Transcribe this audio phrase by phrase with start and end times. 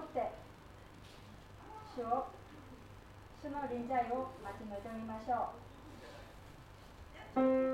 [0.00, 0.32] な心を持って
[1.96, 2.26] 主を
[3.42, 5.50] 主の臨在を待ち望みましょ
[7.66, 7.69] う。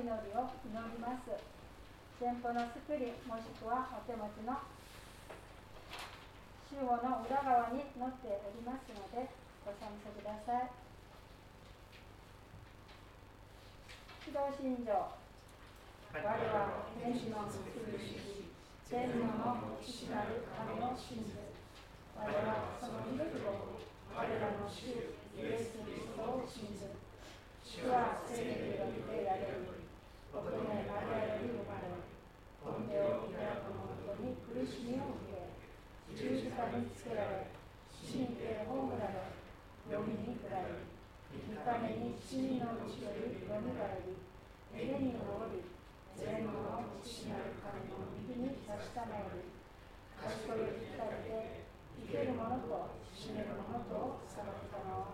[0.00, 1.28] 祈りを祈ります。
[2.16, 4.56] 前方のスクリもしくはお手持ちの
[6.72, 9.28] 主語の裏側に載っておりますので
[9.60, 10.72] ご参照ください。
[14.24, 14.88] 指導信条。
[14.88, 17.60] 我は天使の美
[18.00, 18.48] しい
[18.88, 21.36] 天皇の父なる神を信じ
[22.16, 23.76] 我はその威力を
[24.16, 26.88] 我らの主イエス・キリストを信ず
[27.62, 29.79] 主は聖霊によって得られる。
[30.30, 31.90] 乙女マリアより生まれ
[32.62, 35.50] 本手を開く者に苦しみを受け
[36.14, 37.50] 十字架につけられ
[37.90, 39.26] 死にて葬られ
[39.90, 40.86] 読みに下り
[41.50, 44.14] 三日目に死人のうちよりよみがえり
[44.70, 45.66] 家におり
[46.14, 49.50] 全能の父なる神の右に差しまり
[50.14, 51.66] 賢いに伝えて
[52.06, 55.10] 生ける者と死ねる者と裁くたの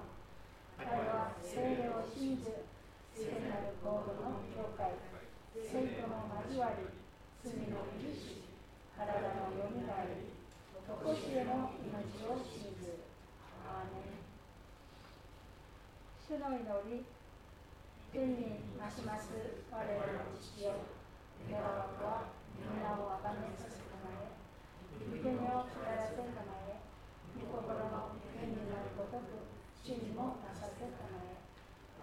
[0.76, 2.75] 彼は聖霊を信ず
[3.16, 4.92] 聖なるゴールの教会
[5.56, 6.84] 生徒の交わり
[7.40, 8.44] 罪の許し
[8.92, 10.36] 体のよみがえり
[10.84, 13.08] 常しえの命を信ず
[13.64, 14.20] アーメン
[16.28, 17.08] 主の祈り
[18.12, 19.32] 天に増します。
[19.72, 20.76] 我らの父よ
[21.48, 24.28] 願わくは皆をあがめさせたまえ
[25.08, 26.84] 御国を下らせたまえ
[27.40, 29.48] 御心の天になるごとく
[29.80, 31.25] 主にもなさせたまえ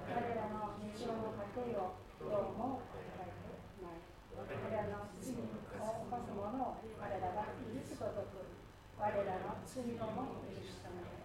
[0.02, 3.54] 彼らの日常の家庭をどうも与えて
[3.84, 4.02] まえ
[4.34, 5.54] 彼らの罪を
[6.10, 8.50] 犯す者を我らが許すごとく
[8.98, 9.14] 我ら
[9.46, 11.22] の罪をも許したまえ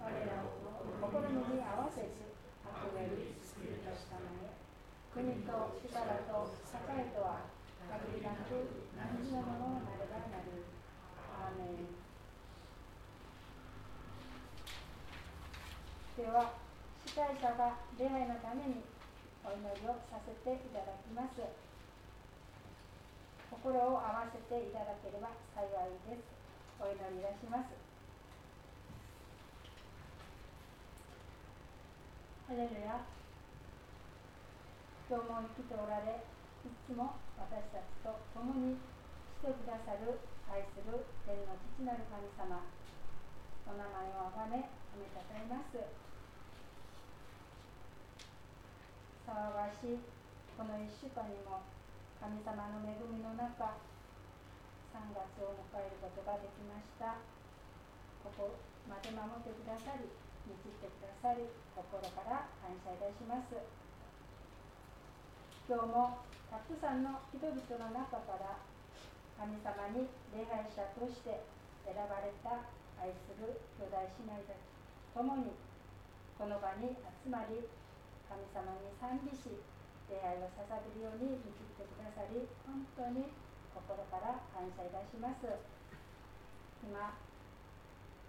[0.00, 0.56] 我らを
[1.04, 2.32] 心に合わせず
[2.64, 4.54] 悪より救い出したまえ
[5.12, 7.60] 国と力と栄とは
[7.90, 8.54] 限りなく
[8.94, 10.62] 何時のものなればなる。
[11.34, 11.90] アーメン。
[16.14, 16.54] では、
[17.10, 18.86] 司会者が礼拝のために
[19.42, 21.42] お祈りをさせていただきます。
[23.50, 26.22] 心を合わせていただければ幸いです。
[26.78, 27.74] お祈りいたします。
[32.46, 33.02] ハレルヤ
[35.10, 36.22] 今日も生きておられ、
[36.62, 40.14] いつも私たちと共にしてくださる
[40.46, 40.94] 愛する
[41.26, 42.70] 天の父なる神様、
[43.66, 44.62] お名前をあがめ、
[44.94, 46.09] 褒めたたえます。
[49.30, 50.02] 騒がしい
[50.58, 51.62] この1週間にも
[52.18, 53.78] 神様の恵みの中、
[54.90, 57.14] 3月を迎えることができました。
[58.26, 58.58] ここ
[58.90, 60.10] まで守ってくださり、
[60.50, 61.46] 導いてくださり、
[61.78, 63.54] 心から感謝いたします。
[65.70, 68.58] 今日もたくさんの人々の中から
[69.38, 71.46] 神様に礼拝者として
[71.86, 72.66] 選ばれた
[72.98, 73.94] 愛する兄弟
[74.26, 74.66] 姉妹たち
[75.14, 75.54] と共に
[76.34, 77.70] この場に集まり
[78.30, 79.58] 神様に賛美し
[80.06, 83.34] 礼拝を捧げるように導いてくださり本当に
[83.74, 85.50] 心から感謝いたします
[86.86, 87.18] 今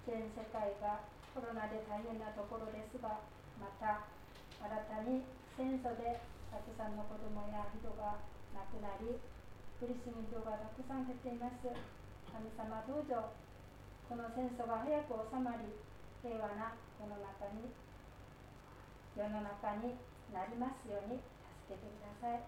[0.10, 3.22] 全世界がコロナで大変なところですが
[3.62, 4.10] また
[4.58, 5.22] 新たに
[5.55, 6.17] 戦争で
[6.51, 8.20] たくさんの子供や人が
[8.51, 9.24] 亡くなり、
[9.79, 11.63] 苦しむ人がたくさん減っています。
[12.27, 13.31] 神様どうぞ、
[14.12, 15.79] この戦争が早く収まり、
[16.20, 17.72] 平和な世の中に、
[19.15, 19.95] 世の中に
[20.31, 21.19] なりますように
[21.67, 22.43] 助けてください。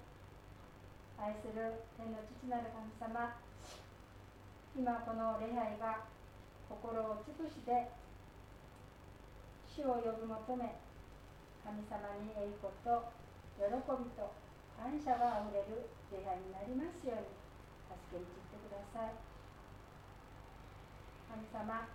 [1.19, 3.35] 愛する天の父なる神様、
[4.73, 6.09] 今この礼拝が
[6.67, 7.91] 心を尽くして
[9.69, 10.73] 主を呼び求め
[11.61, 13.13] 神様に栄光と
[13.61, 14.33] 喜びと
[14.73, 17.29] 感謝があふれる礼拝になりますように
[18.09, 19.13] 助けに散ってください
[21.29, 21.85] 神様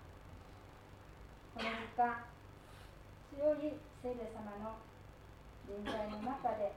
[1.55, 2.38] この3日
[3.39, 4.83] 強い聖霊様の
[5.71, 6.75] 臨在の中で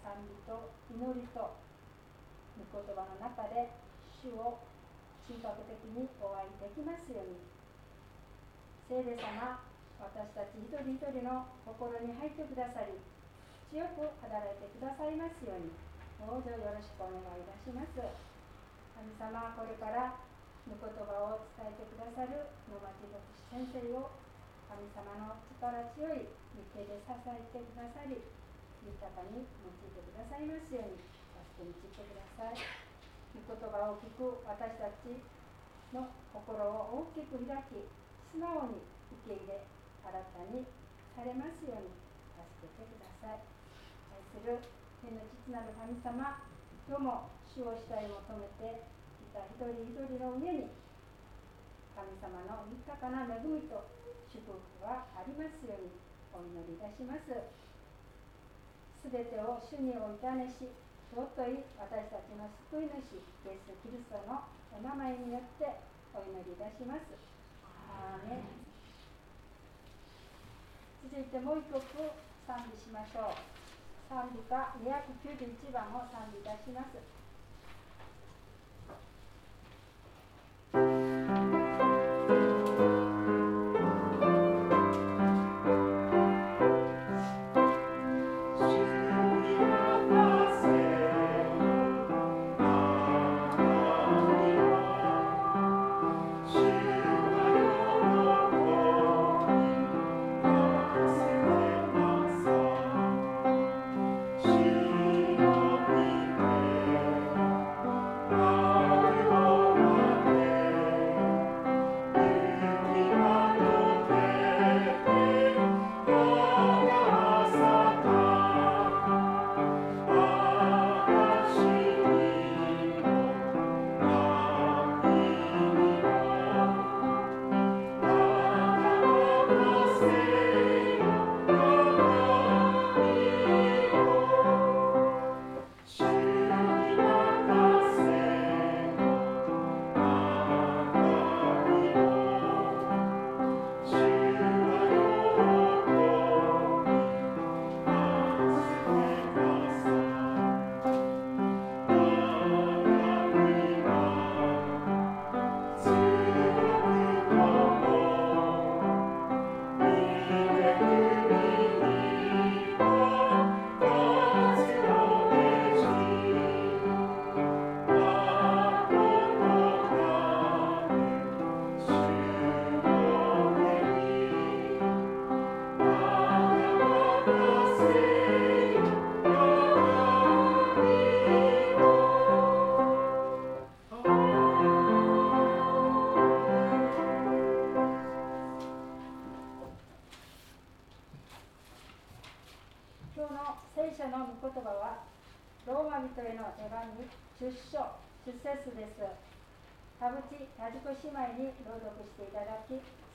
[0.00, 1.52] 賛美と祈りと
[2.56, 3.68] 御言葉の中で
[4.24, 4.56] 主を
[5.28, 7.36] 神格的にお会いできますように。
[8.88, 9.60] 聖霊様
[10.00, 12.96] 私たち一人一人の心に入ってくださり
[13.68, 15.76] 強く働いてくださいますように。
[16.24, 18.00] どうぞよろしくお願いいたします。
[18.96, 20.16] 神様これから
[20.64, 24.31] 御言葉を伝えてくださる野町牧師先生を
[24.72, 28.24] 神様の力強い御手で支えてくださり
[28.80, 30.96] 豊かに用いてくださいますように
[31.60, 32.56] 助けに散ってください。
[33.36, 35.20] 御言葉を聞く私たち
[35.92, 37.84] の心を大きく開き
[38.32, 38.80] 素直に
[39.20, 40.64] 受け入れ新たに
[41.12, 41.92] されますように
[42.32, 43.44] 助けてください。
[43.44, 44.56] 愛する
[45.04, 46.40] 天の父なる神様
[46.88, 48.88] 今日も主をしたい求めて
[49.20, 50.72] いた一人一人の上に
[51.92, 53.84] 神様の豊かな恵みと
[54.32, 55.92] 祝福がありますように
[56.32, 57.28] お祈りいたします。
[59.04, 60.72] すべてを主においたねし
[61.12, 65.68] 尊い私たちの救い主イエス・キリストのお名前によって
[66.16, 67.04] お祈りいたします。
[67.92, 68.48] アーメン。
[71.12, 71.84] 続いてもう一曲
[72.48, 73.36] 賛美しましょう。
[74.08, 76.96] 賛美歌291番を賛美いたします。
[80.72, 81.51] 人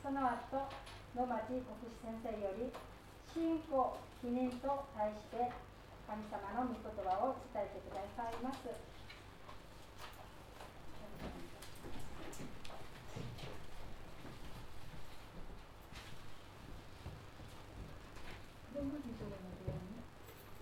[0.08, 0.40] その後
[1.20, 2.72] 野町牧師先生より
[3.36, 5.52] 信仰記念と題して
[6.08, 8.72] 神様の御言葉を伝えてくださいます。
[18.72, 19.36] ローマ人の？
[19.60, 19.84] 手紙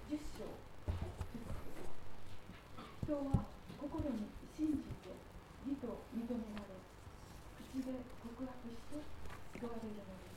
[0.10, 0.50] 10章
[3.06, 3.46] 人は
[3.78, 4.26] 心に
[4.58, 5.14] 信じて
[5.70, 6.82] 義と認められ
[7.62, 7.94] 口で
[8.26, 9.06] 告白して
[9.56, 10.36] 救われるのです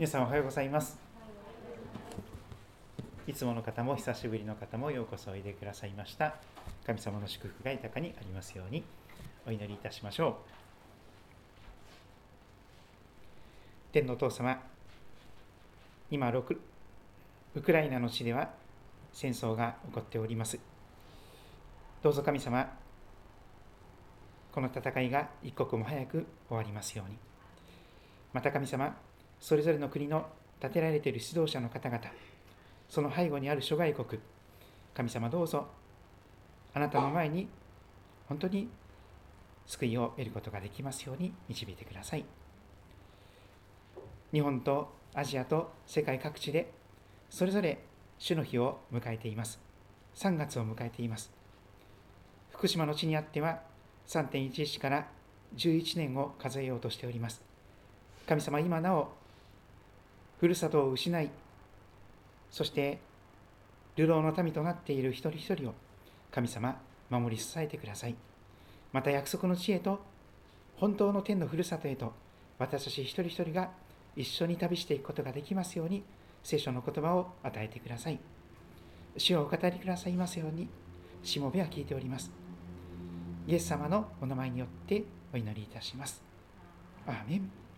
[0.00, 0.98] 皆さんおはようございます。
[3.26, 6.36] いつもの方も久しぶりの方もようこそおいでくださいました。
[6.86, 8.82] 神様の祝福が豊かにありますように。
[9.46, 10.34] お祈りいたしましょう。
[13.92, 14.58] 天のお父様
[16.10, 16.42] 今ウ
[17.60, 18.48] クライナの地では
[19.12, 20.58] 戦争が起こっております。
[22.02, 22.72] どうぞ神様
[24.50, 27.18] この戦いが一刻も早く終わりますように。
[28.32, 28.96] また神様
[29.40, 30.26] それぞれの国の
[30.60, 32.00] 立てられている指導者の方々。
[32.88, 34.20] その背後にある諸外国。
[34.94, 35.66] 神様どうぞ。
[36.74, 37.48] あなたの前に
[38.28, 38.68] 本当に
[39.66, 42.24] 救いを得ることができますように導いてください。
[44.32, 46.72] 日本とアジアと世界各地で
[47.28, 47.78] それぞれ
[48.18, 49.58] 主の日を迎えています。
[50.16, 51.32] 3月を迎えています。
[52.50, 53.62] 福島の地にあっては
[54.06, 55.08] 3.11から
[55.56, 57.42] 11年を数えようとしております。
[58.26, 59.19] 神様今なお
[60.40, 61.30] ふるさとを失い
[62.50, 62.98] そして
[63.96, 65.74] 流浪の民となっている一人一人を
[66.30, 66.80] 神様
[67.10, 68.14] 守り支えてください。
[68.92, 70.00] また約束の地へと
[70.76, 72.12] 本当の天のふるさとへと
[72.58, 73.70] 私たち一人一人が
[74.16, 76.02] 一緒に旅していくことができますように
[76.42, 78.18] 聖書の言葉を与えてください。
[79.16, 80.68] 主をお語りくださいますように
[81.22, 82.30] しもべは聞いております。
[83.46, 85.04] イエス様のお名前によって
[85.34, 86.22] お祈りいたします。
[87.06, 87.69] アーメン。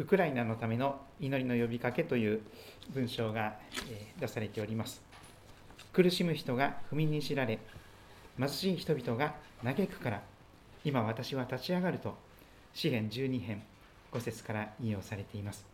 [0.00, 2.40] ウクライナのための祈りの呼びかけという
[2.94, 3.56] 文章が
[4.18, 5.02] 出されております。
[5.92, 7.58] 苦しむ人が踏みにじられ、
[8.38, 10.22] 貧しい人々が嘆くから、
[10.86, 12.16] 今私は立ち上がると、
[12.72, 13.62] 詩篇12編
[14.10, 15.66] 5節から引用されています。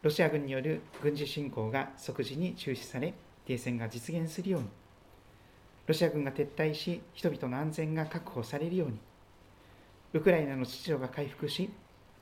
[0.00, 3.12] ロシア軍による軍事侵攻が即時に中止され、
[3.44, 4.68] 停戦が実現するように、
[5.86, 8.98] ロシア軍が撤退し、人々の安全が確保されるように、
[10.14, 11.68] ウクライナの秩序が回復し、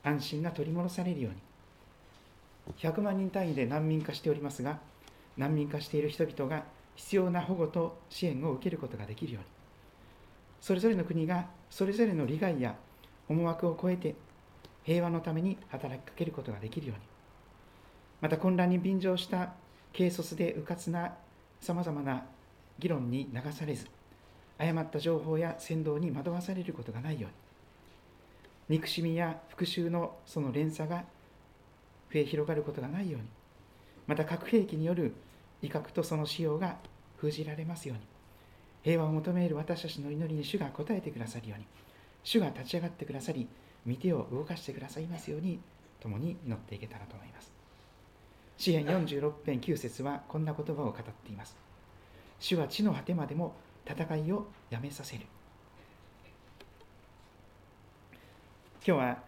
[0.07, 2.75] 安心が取り戻されるように。
[2.79, 4.79] 100万人単位で難民化しておりますが
[5.37, 6.65] 難民化している人々が
[6.97, 9.49] 必要な保護と支援を受けることができるように。
[10.61, 12.77] それぞれの国がそれぞれの利害や
[13.29, 14.15] 思惑を超えて
[14.85, 17.03] 平和のために働きかけることができるように。
[18.21, 19.53] また混乱に便乗した
[19.93, 21.15] 軽率で迂闊な
[21.61, 22.25] さまざまな
[22.79, 23.87] 議論に流されず
[24.59, 27.46] 誤った情報や先導に惑わされることがないように。
[28.69, 31.05] 憎しみや復讐のその連鎖が
[32.13, 33.29] 増え広がることがないように。
[34.07, 35.15] また核兵器による
[35.63, 36.77] 威嚇とその使用が
[37.17, 38.05] 封じられますように。
[38.83, 41.67] 平和を求める私たちの祈りに主が応えてくださるように。
[42.23, 43.49] 主が立ち上がってくださり
[43.87, 45.61] 御手を動かしてくださいますように
[46.01, 47.53] 共に祈っていけたらと思います。
[48.59, 51.57] 詩篇46編9節はこんな言葉を語っています。
[52.41, 53.55] 主は地の果てまでも
[53.89, 55.27] 戦いをやめさせる。
[58.87, 59.19] 今日は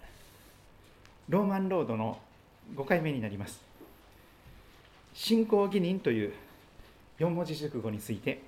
[1.28, 2.20] ローマンロードの
[2.76, 3.60] 5回目になります。
[5.14, 6.32] 信仰義人という
[7.18, 8.40] 4文字熟語について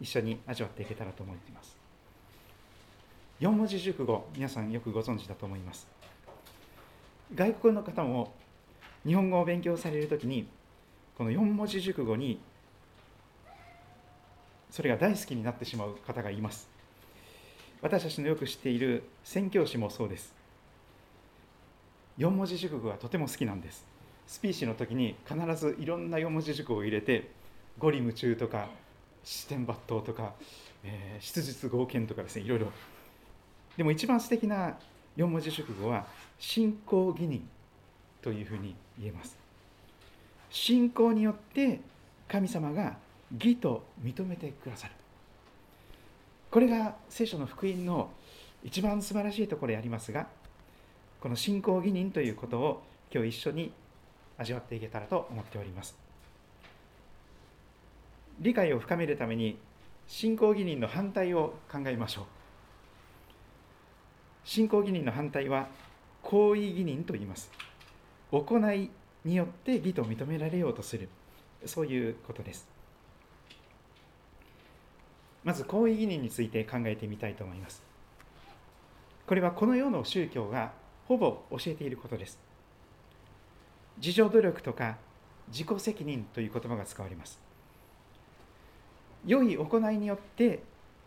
[0.00, 1.76] 一緒に味わっていけたらと思っています。
[3.38, 5.86] 4文字熟語皆さんよくご存知だと思います。
[7.32, 8.32] 外国の方も
[9.06, 10.48] 日本語を勉強されるときに
[11.16, 12.40] この4文字熟語に
[14.72, 16.77] それが大好きになってしまう方がいます。
[17.80, 20.34] 私たちのよく知っている宣教師もそうです。
[22.18, 23.84] 4文字熟語がとても好きなんです。
[24.26, 27.30] スピーチの時に必ずいろんな4文字熟語を入れて
[27.78, 28.68] 五里夢中とか
[29.22, 30.34] 視点抜刀とか、
[30.84, 32.72] えー、質実合憲とかですねいろいろ。
[33.76, 34.76] でも一番素敵な
[35.16, 36.06] 4文字熟語は
[36.38, 37.48] 信仰義人
[38.20, 39.36] というふうに言えます。
[40.50, 41.80] 信仰によって
[42.26, 42.96] 神様が
[43.32, 44.97] 義と認めてくださる。
[46.50, 48.10] これが聖書の福音の
[48.64, 50.26] 一番素晴らしいところでありますが
[51.20, 52.82] この信仰義人ということを
[53.12, 53.72] 今日一緒に
[54.36, 55.96] 味わっていけたらと思っております。
[58.38, 59.58] 理解を深めるために
[60.06, 62.24] 信仰義人の反対を考えましょう。
[64.44, 65.66] 信仰義人の反対は
[66.22, 67.50] 行為義人と言います。
[68.30, 68.90] 行い
[69.24, 71.08] によって義と認められようとする。
[71.66, 72.77] そういうことです。
[75.44, 77.82] まず行為義人について考えてみたいと思います。
[79.26, 80.72] これはこの世の宗教が
[81.06, 82.38] ほぼ教えていることです。
[83.98, 84.96] 自助努力とか
[85.48, 87.38] 自己責任という言葉が使われます。
[89.26, 90.62] 良い行いによって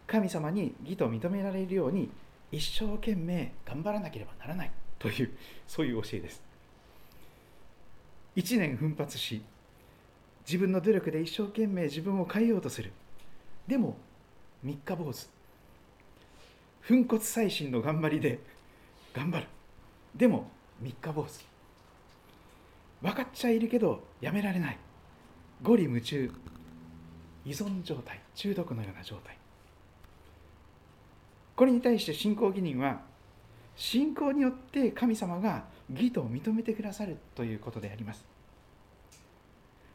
[0.07, 2.09] 神様に義と認められるように
[2.51, 5.31] 一生懸命頑張らなければならないという
[5.67, 6.43] そういう教えです。
[8.35, 9.41] 1年奮発し
[10.45, 12.91] 自分の努力で一生懸命自分を変えようとする。
[13.67, 13.97] でも
[14.63, 15.27] 三日坊主。
[16.87, 18.39] 粉骨細心の頑張りで
[19.13, 19.47] 頑張る。
[20.15, 21.43] でも三日坊主。
[23.01, 24.77] 分かっちゃいるけどやめられない。
[25.63, 26.31] 五里夢中。
[27.43, 28.19] 依存状態。
[28.35, 29.35] 中毒のような状態。
[31.55, 33.01] これに対して信仰義人は
[33.75, 38.23] 信仰によって神様が義と認めてくださるということであります。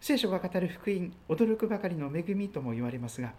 [0.01, 3.33] 聖書が語る福音驚くばかりの恵みとも言われますが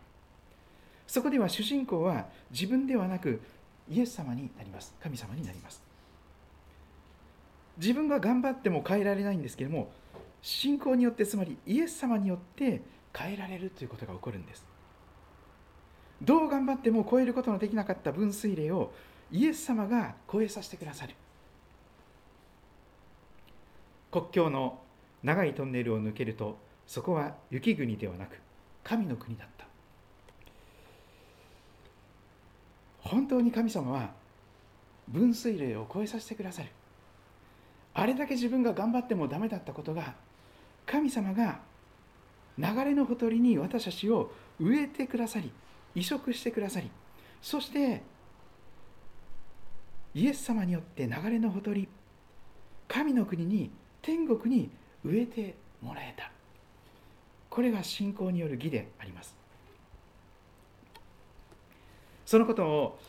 [1.08, 3.42] そこでは主人公は自分ではなく
[3.90, 4.94] イエス様になります。
[5.02, 5.82] 神様になります。
[7.78, 9.92] 自分が頑張っても変えられないんですけれども
[10.42, 12.82] 信仰によってつまりイエス様によって
[13.14, 14.66] 変えられるということが起こるんです。
[16.22, 18.92] どう頑張っても超えることのできなかった分水嶺を
[19.32, 21.14] イエス様が超えさせてくださる。
[24.12, 24.80] 国境の
[25.24, 28.40] 長いトンネルを抜けるとそこは雪国ではなく
[28.84, 29.57] 神の国だった。
[33.08, 34.12] 本当に神様は
[35.08, 36.70] 分水嶺を超えさせてくださる。
[37.94, 40.14] あれだけ自分が頑張ってもダメだったことが
[40.86, 41.60] 神様が
[42.58, 45.52] 流れのほとりに私たちを植えてくださり
[45.96, 46.92] 移植してくださり
[47.42, 48.04] そして
[50.14, 51.88] イエス様によって流れのほとり
[52.88, 54.70] 神の国に天国に
[55.04, 56.32] 植えてもらえた。
[57.50, 59.37] これが信仰による義であります。
[62.28, 63.00] そのことを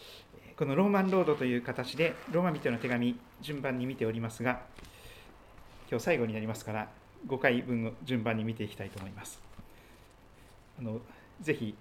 [0.57, 4.61] このローマンロードという形でローマ人の手紙順番に見ておりますが
[5.91, 6.89] 今日最後になりますから
[7.27, 9.43] 5回分の順番に見ていきたいと思います。
[10.79, 11.01] あの
[11.41, 11.75] ぜひ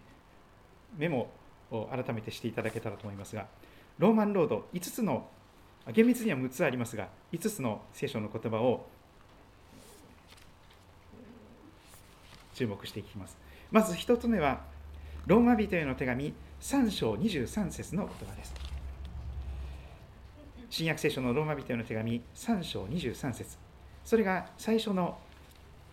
[0.97, 1.29] メモ
[1.69, 3.45] を改めてしていただけたらと思いますが
[3.99, 5.27] ローマンロード5つの
[5.93, 8.87] 厳密には6つありますが5つの聖書の言葉を
[12.55, 13.37] 注目していきます。
[13.69, 14.61] まず1つ目は
[15.27, 18.53] ローマ人への手紙3章23節の言葉です。
[20.69, 23.57] 新約聖書のローマ人への手紙3章23節。
[24.03, 25.17] それが最初の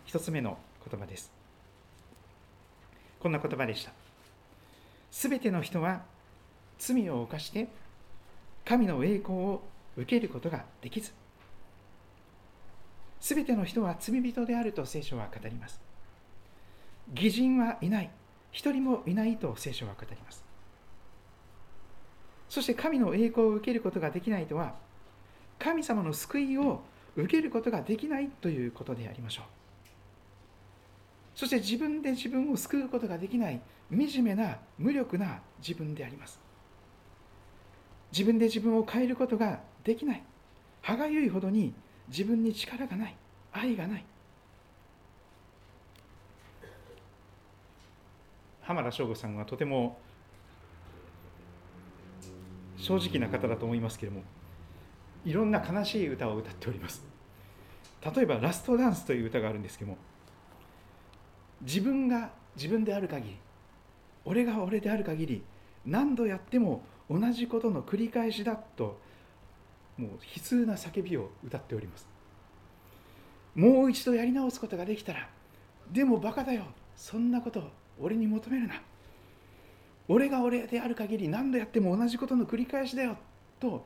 [0.07, 0.57] 1つ目の
[0.89, 1.31] 言葉です。
[3.19, 3.91] こんな言葉でした。
[5.11, 6.01] すべての人は
[6.77, 7.69] 罪を犯して
[8.65, 9.61] 神の栄光を
[9.95, 11.13] 受けることができず。
[13.19, 15.79] すべての人は罪人であると聖書は語ります。
[17.13, 18.11] 義人はいない。
[18.51, 20.44] 一人もいないと聖書は語ります。
[22.55, 24.75] そして神の栄光を受けることができないとは
[25.59, 26.83] 神様の救いを
[27.17, 29.45] 受けることができないということでありましょう。
[31.35, 33.59] そして自分で自分を救うことができない
[33.91, 36.39] 惨めな無力な自分であります。
[38.13, 40.23] 自分で自分を変えることができない。
[40.81, 41.73] 歯がゆいほどに
[42.07, 43.15] 自分に力がない。
[43.51, 44.05] 愛がない。
[48.61, 49.99] 浜田省吾さんはとても
[52.85, 54.23] 正直な方だと思いますけれども
[55.25, 57.03] いろんな悲しい歌を歌っております。
[58.15, 59.97] 例えば「ラストダンス」という歌があるんですけども
[61.61, 63.37] 自分が自分である限り
[64.23, 65.43] 俺が俺である限り
[65.83, 68.99] 何度やっても同じことの繰り返しだと
[69.97, 72.07] もう悲痛な叫びを歌っております。
[73.55, 75.27] もう一度やり直すことができたら
[75.91, 77.63] でもバカだよそんなこと
[77.99, 78.75] 俺に求めるな。
[80.07, 83.17] 俺が俺である限り何度やっても同じことの繰り返しだよ
[83.59, 83.83] と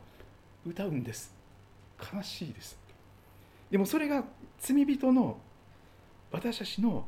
[0.66, 1.34] 歌うんです。
[2.14, 2.78] 悲しいです。
[3.72, 4.24] でもそれが
[4.60, 5.38] 罪人の
[6.32, 7.06] 私たちの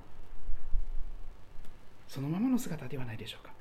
[2.08, 3.52] そのままの姿ではないでしょうか。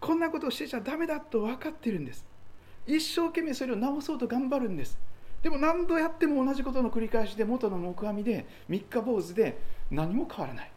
[0.00, 2.24] こんなことをしてちゃダメだと分かってるんです。
[2.86, 4.98] 一生懸命それを直そうと頑張るんです。
[5.42, 9.58] でも何度やっても同じことの繰り返しで元の木阿弥で三日坊主で
[9.90, 10.70] 何も変わらない。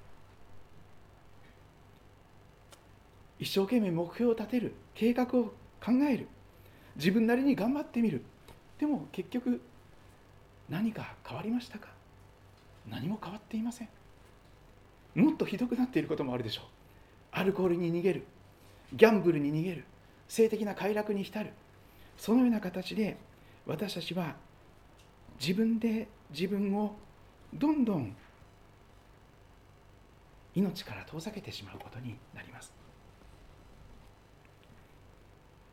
[3.40, 6.28] 一生懸命目標を立てる計画を考える。
[6.96, 8.24] 自分なりに頑張ってみる。
[8.80, 9.62] でも結局
[10.70, 11.90] 何か変わりましたか？
[12.90, 13.90] 何も変わっていません。
[15.16, 16.66] もっとひどくなっていることもあるでしょう。
[17.32, 18.24] アルコールに逃げる。
[18.94, 19.84] ギャンブルに逃げる。
[20.28, 21.52] 性的な快楽に浸る。
[22.18, 23.18] そのような形で
[23.66, 24.36] 私たちは
[25.40, 26.96] 自分で自分を
[27.54, 28.16] どんどん
[30.56, 32.74] 命から遠ざけてしまうことになります。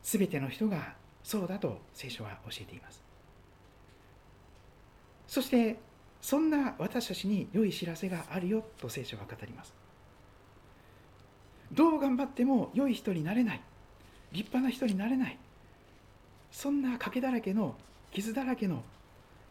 [0.04, 3.02] すべての人がそうだと聖書は教えています。
[5.26, 5.80] そして
[6.20, 9.74] そんな私たちに良い知らせがあるよと聖書は語ります。
[11.72, 13.60] どう頑張っても良い人になれない。
[14.30, 15.38] 立派な人になれない。
[16.52, 17.74] そんな賭けだらけの
[18.12, 18.84] 傷だらけの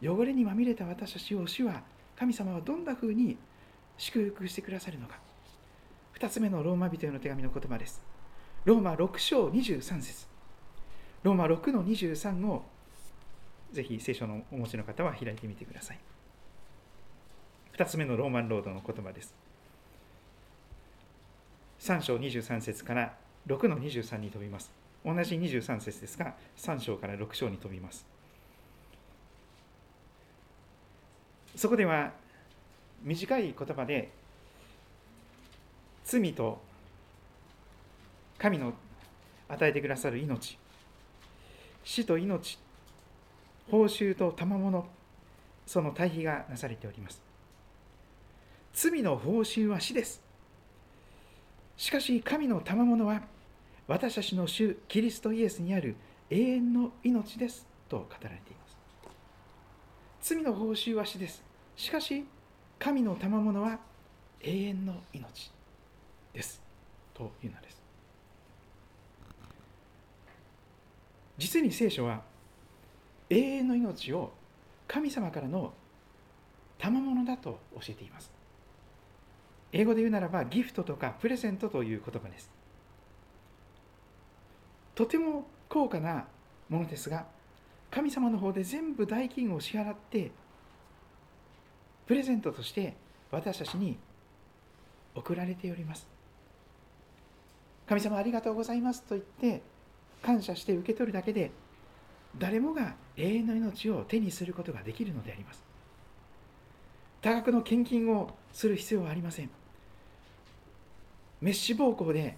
[0.02, 1.82] 汚れにまみれた私たちを主は
[2.16, 3.36] 神様はどんなふうに
[3.98, 5.18] 祝福してくださるのか。
[6.16, 8.00] 2つ目のローマ人への手紙の言葉です。
[8.64, 10.33] ローマ6章23節。
[11.24, 12.62] ローマ6の23を
[13.72, 15.98] ぜひ聖書のお持ちの方は開いてみてください。
[17.76, 19.34] 2つ目のローマンロードの言葉です。
[21.80, 23.14] 3章23節から
[23.46, 24.70] 6の23に飛びます。
[25.02, 28.06] 同じ23節ですが3章から6章に飛びます。
[31.56, 32.12] そこでは
[33.02, 34.10] 短い言葉で
[36.04, 36.60] 罪と
[38.36, 38.74] 神の
[39.48, 40.58] 与えてくださる命。
[41.84, 42.58] 死と命
[43.70, 44.86] 報酬と賜物
[45.66, 47.22] その対比がなされております。
[48.72, 50.22] 罪の報酬は死です。
[51.76, 53.22] しかし神の賜物は
[53.86, 55.96] 私たちの主キリストイエスにある
[56.30, 58.76] 永遠の命ですと語られています。
[60.22, 61.42] 罪の報酬は死です。
[61.76, 62.24] しかし
[62.78, 63.78] 神の賜物は
[64.40, 65.52] 永遠の命
[66.32, 66.62] です。
[67.12, 67.83] というのです。
[71.38, 72.22] 実に聖書は
[73.30, 74.32] 永遠の命を
[74.86, 75.72] 神様からの
[76.78, 78.30] 賜物だと教えています。
[79.72, 82.50] 英語で言うならばギフトとかプレゼントという言葉です。
[84.94, 86.26] とても高価な
[86.68, 87.26] ものですが
[87.90, 90.30] 神様の方で全部代金を支払って
[92.06, 92.94] プレゼントとして
[93.30, 93.98] 私たちに
[95.14, 96.06] 送られております。
[97.86, 99.62] 神様ありがとうございますと言って
[100.24, 101.50] 感謝して受け取るだけで
[102.38, 105.62] 誰もが永遠の命を手にすることができるのであります。
[107.20, 109.50] 多額の献金をする必要はありません。
[111.40, 112.36] メッシ暴行で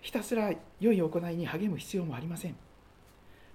[0.00, 2.56] ひたすら良い行いに励む必要もありません。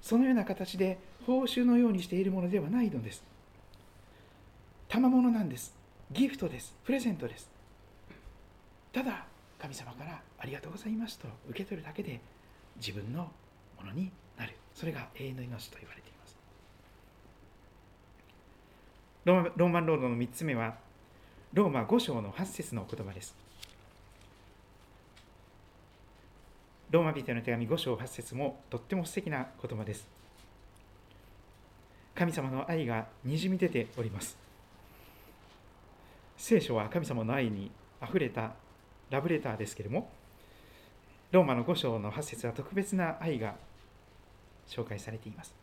[0.01, 3.23] そのような形で報酬のようにしているものではないのです。
[4.89, 5.73] 賜物なんです。
[6.11, 6.75] ギフトです。
[6.83, 7.49] プレゼントです。
[8.91, 9.25] ただ
[9.59, 12.19] 神様からありがとうございますと受け取るだけで
[12.75, 13.31] 自分の
[13.83, 14.53] ものになる。
[14.73, 16.37] それが永遠の命と言われています。
[19.25, 20.75] ローマンロードの3つ目は
[21.53, 23.35] ローマ5章の8節の言葉です。
[26.89, 30.07] ローマ人への手紙5章8節もとっても素敵な言葉です。
[32.15, 34.37] 神様の愛がにじみ出ております。
[36.37, 38.51] 聖書は神様の愛にあふれた
[39.09, 40.09] ラブレターですけれども
[41.31, 43.55] ローマの5章の8節は特別な愛が
[44.67, 45.55] 紹介されています。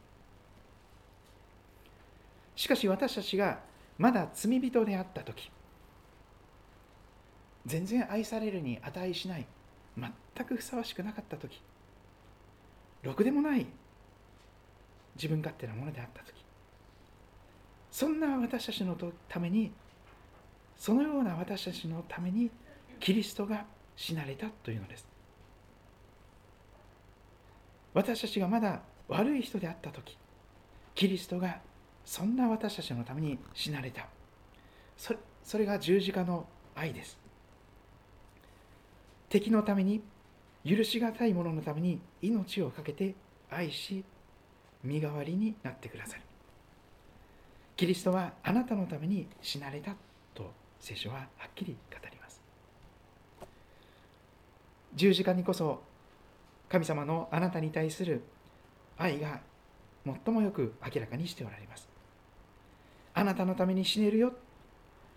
[2.57, 3.61] しかし私たちが
[3.97, 5.51] まだ罪人であった時
[7.65, 9.47] 全然愛されるに値しない
[9.97, 11.61] 全くふさわしくなかった時
[13.03, 13.67] ろくでもない
[15.17, 16.35] 自分勝手なものであった時
[17.91, 18.97] そんな私たちの
[19.29, 19.73] ために
[20.77, 22.51] そのような私たちのために
[22.99, 23.65] キリストが
[23.97, 25.07] 死なれたというのです。
[27.93, 28.81] 私たちがまだ
[29.11, 30.17] 悪い人であった時
[30.95, 31.61] キリストが
[32.05, 34.07] そんな私たちのために死なれた。
[34.97, 37.19] それそれが十字架の愛です。
[39.29, 40.03] 敵のために
[40.65, 43.15] 許しがたい者のために命を懸けて
[43.51, 44.05] 愛し
[44.83, 46.23] 身代わりになってくださる。
[47.77, 49.95] キリストはあなたのために死なれた
[50.35, 52.43] と聖書ははっきり語ります。
[54.95, 55.83] 十字架にこそ
[56.69, 58.23] 神様のあなたに対する
[59.01, 59.41] 愛が
[60.05, 61.89] 最もよく明らかにしておられます。
[63.15, 64.35] あなたのために死ねるよ。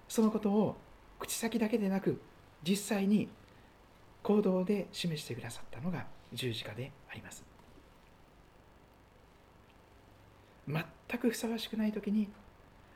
[0.08, 0.78] そのことを
[1.20, 2.22] 口先だけでなく
[2.68, 3.28] 実際に
[4.24, 7.44] 行動で示してくださったのが十字架であります。
[10.66, 12.30] 全くふさわしくない時に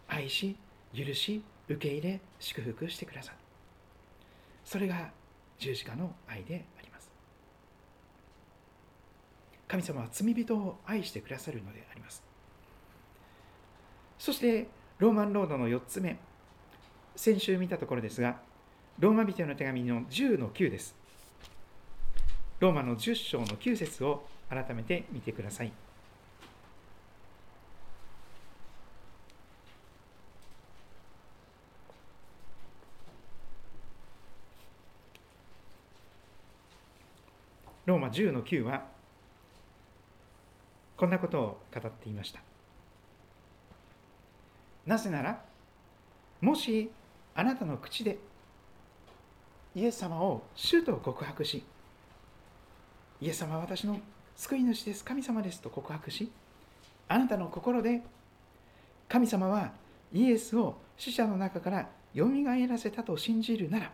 [0.07, 0.55] 愛し
[0.95, 3.37] 許し受け入れ祝福してくださる
[4.63, 5.11] それが
[5.59, 6.63] 十字架の愛で
[9.67, 12.23] 神様は罪人を愛してくださるのであります。
[14.17, 16.17] そしてローマンロードの4つ目。
[17.15, 18.39] 先週見たところですが
[18.99, 20.95] ローマ人の手紙の10の9です。
[22.59, 25.71] ローマの10章の9節を改めて見てください。
[37.85, 38.96] ローマ10の9は
[40.97, 42.41] こんなことを語っていました。
[44.85, 45.41] なぜなら、
[46.41, 46.89] もし
[47.35, 48.17] あなたの口で
[49.75, 51.63] イエス様を主と告白し、
[53.21, 53.99] イエス様は私の
[54.35, 56.31] 救い主です、神様ですと告白し、
[57.07, 58.01] あなたの心で
[59.07, 59.71] 神様は
[60.11, 63.91] イエスを死者の中からよみがえらせたと信じるなら、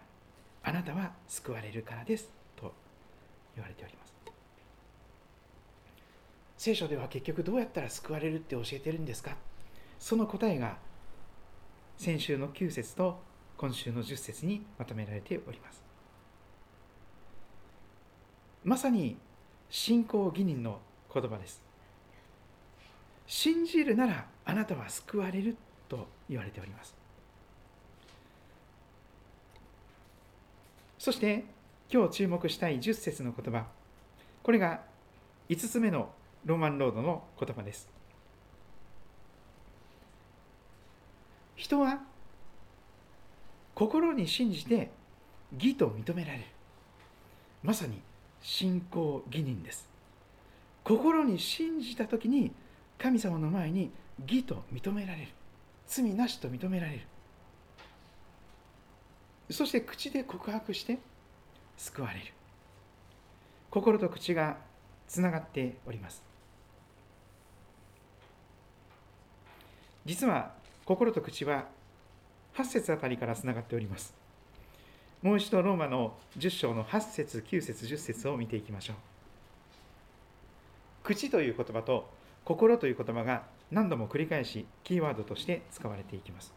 [0.64, 2.74] あなたは救われるからですと
[3.56, 4.13] 言われております
[6.64, 9.36] 聖書では結局どうやったら救われるって教えてるんですか？
[10.00, 10.78] その答えが
[11.98, 13.20] 先週の9節と
[13.58, 15.84] 今週の10節にまとめられております。
[18.64, 19.18] まさに
[19.70, 20.80] 信仰義人の
[21.14, 21.62] 言葉です。
[23.28, 25.58] 信じるならあなたは救われる
[25.90, 26.96] と言われております。
[30.98, 31.44] そして
[31.92, 33.66] 今日注目したい10節の言葉。
[34.42, 34.80] これが
[35.50, 36.08] 5つ目の
[36.46, 37.90] ローマンロードの言葉です。
[41.56, 42.02] 人は
[43.74, 44.92] 心に信じて
[45.54, 46.44] 義と認められる。
[47.64, 48.02] まさに
[48.42, 49.88] 信仰義人です。
[50.84, 52.52] 心に信じた時に
[52.98, 53.92] 神様の前に
[54.28, 55.28] 義と認められる。
[55.88, 57.02] 罪なしと認められる。
[59.50, 61.00] そして口で告白して
[61.78, 62.26] 救われる。
[63.70, 64.58] 心と口が
[65.08, 66.33] つながっております。
[70.06, 70.52] 実は
[70.86, 71.66] 心と口は
[72.56, 74.14] 8節あたりからつながっております。
[75.22, 78.96] もう一度ローマの10章の8節9節10節を見ていきましょう。
[81.04, 82.10] 口という言葉と
[82.44, 86.54] 心という言葉が何度も繰り返しキーワードとして使われていきます。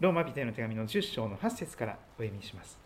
[0.00, 2.76] ローマ人への手紙の10章の8節からお読みします。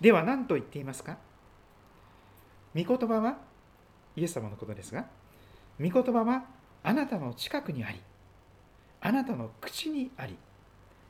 [0.00, 1.18] では何と言っていますか？
[2.74, 3.36] 御言葉は
[4.16, 5.06] イエス様のことですが
[5.80, 6.44] 御言葉は
[6.82, 8.00] あなたの近くにあり
[9.00, 10.36] あなたの口にあり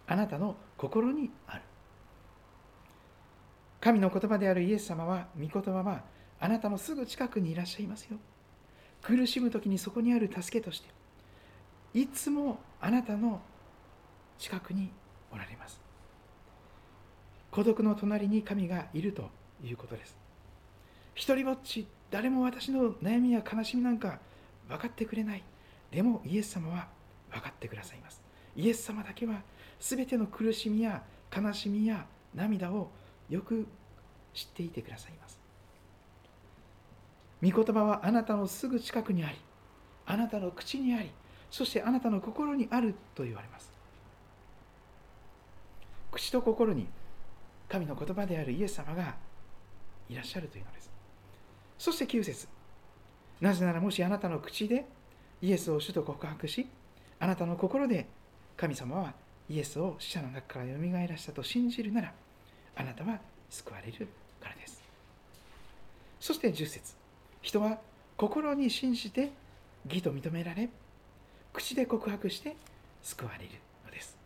[0.07, 1.63] あなたの心にある。
[3.81, 6.03] 神の言葉であるイエス様は御言葉は
[6.41, 8.19] あなたのすぐ近くにいらっしゃいますよ。
[9.03, 10.89] 苦しむ時にそこにある助けとして
[11.95, 13.41] いつもあなたの
[14.39, 14.91] 近くに
[15.33, 15.81] おられます。
[17.51, 19.31] 孤独の隣に神がいると
[19.63, 20.17] いうことです。
[21.15, 24.21] 一りぼっち誰も私の悩みや悲しみなんか
[24.69, 25.43] 分かってくれない。
[25.91, 26.89] でもイエス様は
[27.31, 28.21] 分かってくださいます。
[28.55, 29.43] イエス様だけは
[29.81, 31.03] 全ての苦しみや
[31.35, 32.91] 悲しみや涙を
[33.29, 33.67] よく
[34.35, 35.41] 知っていてくださいます。
[37.43, 39.37] 御言葉はあなたのすぐ近くにあり
[40.07, 41.13] あなたの口にあり
[41.51, 43.73] そしてあなたの心にあると言われます。
[46.11, 46.89] 口と心に
[47.69, 49.17] 神の言葉であるイエス様が
[50.09, 50.91] いらっしゃるというのです。
[51.79, 52.49] そして9節。
[53.41, 54.85] なぜならもしあなたの口で
[55.41, 56.67] イエスを主と告白し
[57.21, 58.07] あなたの心で
[58.57, 59.15] 神様は
[59.49, 62.13] イエスを死者の中からよみがえらしたと信じるなら
[62.77, 64.09] あなたは救われる
[64.41, 64.83] からです。
[66.21, 66.95] そして10節
[67.41, 67.79] 人は
[68.17, 69.31] 心に信じて
[69.87, 70.69] 義と認められ
[71.53, 72.57] 口で告白して
[73.03, 73.51] 救われる
[73.85, 74.17] のです。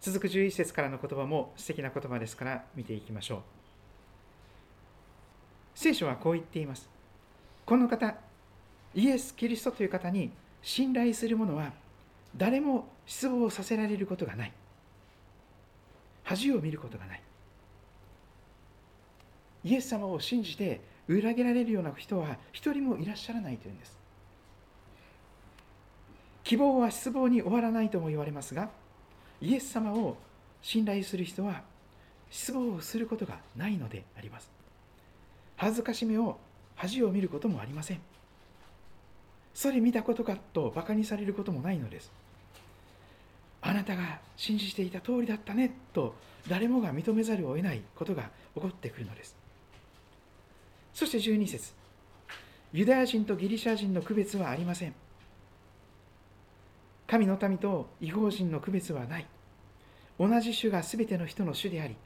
[0.00, 3.53] 続く11節からの言葉も素敵な言葉ですから見ていきましょう。
[5.74, 6.88] 聖書はこう言っています。
[7.66, 8.14] この方
[8.94, 10.30] イエス・キリストという方に
[10.62, 11.72] 信頼する者は
[12.36, 14.52] 誰も失望させられることがない。
[16.22, 17.22] 恥を見ることがない。
[19.64, 23.98] イエス様を信じて裏切られるような人は一人もいらっしゃらないというんです。
[26.44, 28.68] 希望は失望に終わらないとも言われますが
[29.40, 30.16] イエス様を
[30.60, 31.62] 信頼する人は
[32.30, 34.63] 失望をすることがないのであります。
[35.56, 36.38] 恥ずかしめを
[36.74, 38.00] 恥を見ることもありません。
[39.54, 42.10] それ見たことかと馬鹿にされることもないのです。
[43.62, 46.14] あなたが信じていた通りだったねと
[46.48, 49.36] 誰もが認めざるを得ないことが起こってくるのです。
[50.92, 51.72] そして12節。
[52.72, 54.94] ユダヤ人とギリシャ人の区別はありません。
[57.06, 59.26] 神の民と違法人の区別はない。
[60.18, 61.96] 同じ種が全ての人の種であり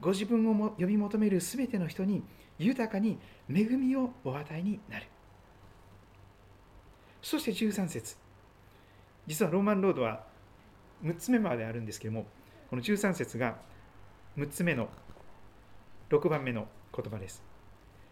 [0.00, 2.22] ご自分をも呼び求める全ての人に
[2.58, 5.06] 豊かに恵みをお与えになる。
[7.22, 8.16] そして13節。
[9.26, 10.24] 実はローマンロードは
[11.02, 12.26] 6つ目まであるんですけども
[12.68, 13.56] この13節が
[14.36, 14.88] 6つ目の
[16.10, 17.42] 6番目の言葉です。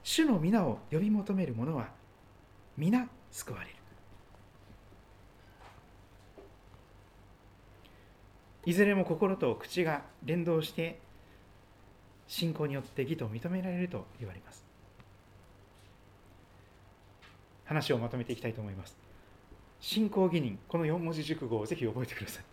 [0.03, 1.89] 主の皆を呼び求める者は
[2.77, 3.77] 皆救われる。
[8.65, 11.01] いずれも心と口が連動して
[12.27, 14.65] 信仰によって義と認められると言われます。
[17.65, 18.97] 話をまとめていきたいと思います。
[19.81, 22.45] 信仰義人この4文字熟語をぜひ覚えてください。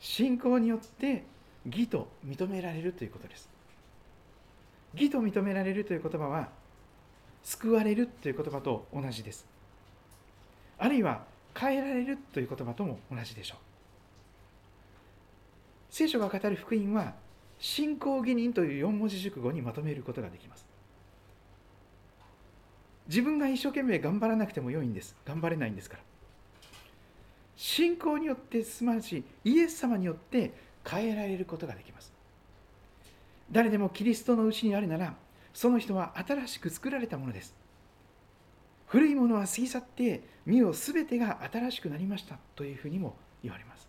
[0.00, 1.24] 信仰によって
[1.66, 3.48] 義と認められるということです。
[4.94, 6.48] 義と認められるという言葉は
[7.42, 9.46] 救われるという言葉と同じです。
[10.78, 11.24] あるいは
[11.54, 13.58] 変えられるという言葉とも同じでしょう。
[15.90, 17.14] 聖書が語る福音は
[17.58, 20.66] 信仰義人という4文字熟語にまとめることができます。
[23.06, 25.16] 自分が一生懸命頑張らなくても良いんです。
[25.26, 26.02] 頑張れないんですから。
[27.56, 30.52] 信仰によってすなわちイエス様によって
[30.84, 32.12] 変えられることができます。
[33.50, 35.14] 誰でもキリストのうちにあるなら
[35.52, 37.54] その人は新しく作られたものです。
[38.86, 43.88] 古いものは過ぎ去って身を全てが新しくなりましたというふうにも言われます。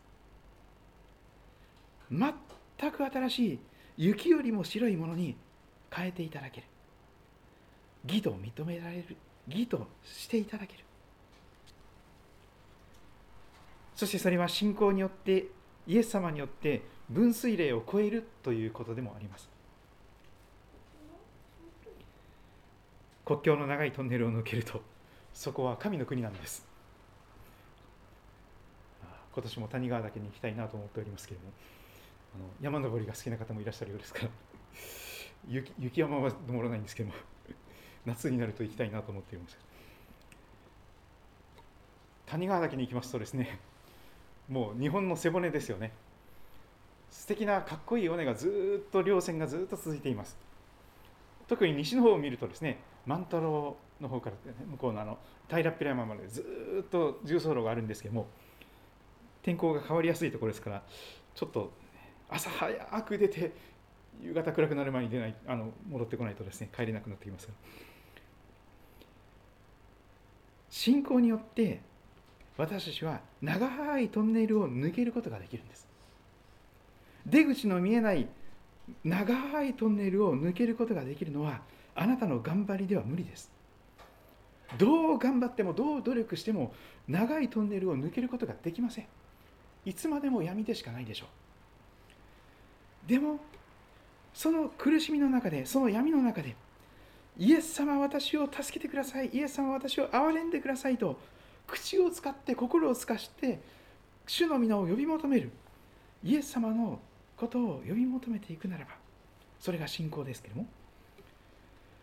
[2.78, 3.59] 全く新しい
[3.97, 5.36] 雪よりも白いものに
[5.91, 6.67] 変えていただける。
[8.05, 9.15] 義と認められる。
[9.47, 10.84] 義としていただける。
[13.95, 15.45] そしてそれは信仰によって
[15.88, 19.49] イエス様によって分水嶺を超えるということでもあります。
[23.23, 24.82] 国境の長いトンネルを抜けると
[25.34, 26.65] そこは神の国なんです。
[29.34, 31.53] 今年も谷川岳に行きたいなと思っておりますけれども。
[32.36, 34.30] あの山登りが好きな方もいらっしゃるようですから。
[35.48, 37.16] 雪雪山は登らないんですけども
[38.06, 39.58] 夏になると行きたいなと思っています。
[42.26, 43.60] 谷川岳に行きますとですね
[44.50, 45.92] もう日本の背骨ですよね。
[47.10, 50.38] 素敵なかっこいい尾根がずっと稜線がずっと続いています。
[51.48, 54.36] 特に西の方を見るとですね万太郎の方から
[54.72, 55.18] 向こうのあの
[55.48, 58.28] 平っぺら山までずっと重走路があるんですけども
[59.44, 60.84] 天候が変わりやすいところですから
[61.36, 61.72] ちょっと
[62.30, 63.51] 朝早く出て
[64.21, 67.49] 夕方暗くなる前に出ないあの戻ってこないとですね帰れなくなってきます
[70.69, 71.82] 信仰によって
[72.57, 75.88] 私たちは長いトンネルを抜けることができるんです。
[77.26, 78.28] 出口の見えない
[79.03, 81.61] 長いトンネルを抜けることができるのは
[81.95, 83.51] あなたの頑張りでは無理です。
[84.78, 86.73] どう頑張ってもどう努力しても
[87.07, 89.07] 長いトンネルを抜けることができません。
[89.86, 91.45] いつまでも闇でしかないでしょう。
[93.08, 93.39] でも
[94.34, 96.56] その苦しみの中でその闇の中で
[97.38, 101.20] イエス様私を助けてくださいイエス様私を憐れんでくださいと
[101.68, 103.60] 口を使って心を透かして
[104.28, 105.51] 主の皆を呼び求める
[106.24, 106.99] イエス様の
[107.38, 108.91] ことを呼び求めていくならば
[109.60, 110.68] それが信仰ですけれども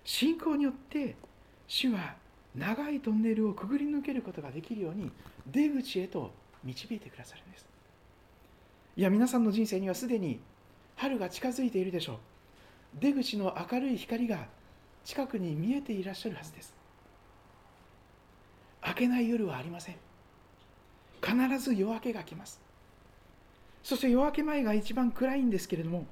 [0.05, 1.17] 信仰によって
[1.67, 2.15] 主は
[2.55, 5.11] 長いトンネルをくぐり抜けることができるように
[5.47, 6.31] 出口へと
[6.65, 7.67] 導いてくださるんです。
[8.97, 10.39] いや皆さんの人生にはすでに
[11.03, 12.17] 春が近づいているでしょう。
[13.01, 14.47] 出口の明るい光が
[15.05, 16.73] 近くに見えていらっしゃるはずです。
[18.87, 19.97] 明けない夜はありません。
[21.21, 22.61] 必ず夜明けが来ます。
[23.83, 26.07] そして夜明け前が一番暗いんですけれども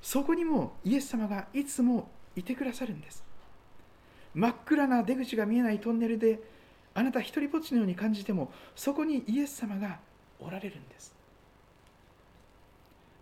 [0.00, 3.22] そこにもイエス様がいつもいてくださるんです。
[4.34, 6.40] 真っ暗な出口が見えないトンネルで
[6.94, 9.98] あなた一りぼっちのように感じてもそこにイエス様が
[10.40, 11.21] おられるんです。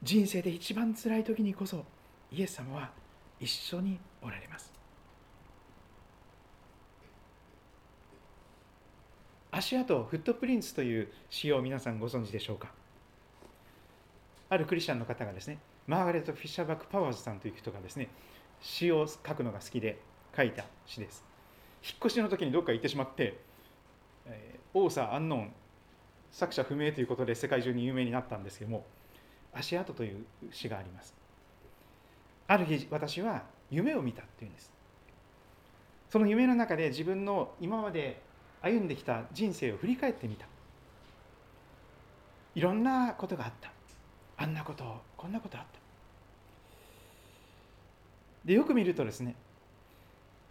[0.03, 1.85] 人生で一番辛い時にこそ
[2.33, 2.91] イエス様は
[3.39, 4.73] 一緒におられます。
[9.51, 12.73] 足跡フットプリンツという詩を皆さんご存知でしょうか？
[14.49, 18.09] あるクリスチャンの方がですねマーガレット・フィッシャーバック・パワーズさんという人がですね
[18.63, 19.99] 詩を書くのが好きで
[20.35, 21.25] 書いた詩です。
[21.85, 23.39] 引っ越しの時にどっか行ってしまって
[24.25, 25.53] 「えー、オーサー・アンノン」
[26.33, 28.87] 作者不明ということで世界中に有名になったんですけども
[29.55, 31.15] 「足跡」という詩があります。
[32.47, 34.73] ある日私は夢を見たっていうんです。
[36.09, 38.21] その夢の中で自分の今まで
[38.63, 40.47] 歩んできた人生を振り返ってみた。
[42.55, 43.71] いろんなことがあった。
[44.37, 45.81] あんなことこんなことあった。
[48.45, 49.37] でよく見るとですね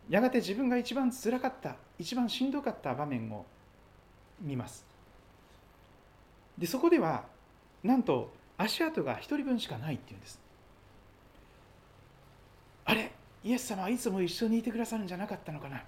[0.10, 3.45] やがて自分が一番つらかった一番しんどかった場面を
[4.41, 4.86] 見ます。
[6.58, 7.26] でそこでは
[7.84, 10.39] なんと足跡が一人分しかないっていうんです。
[12.84, 13.12] あれ
[13.43, 15.82] イエス様はいつも一緒にいてくださるんじゃなかったのかな。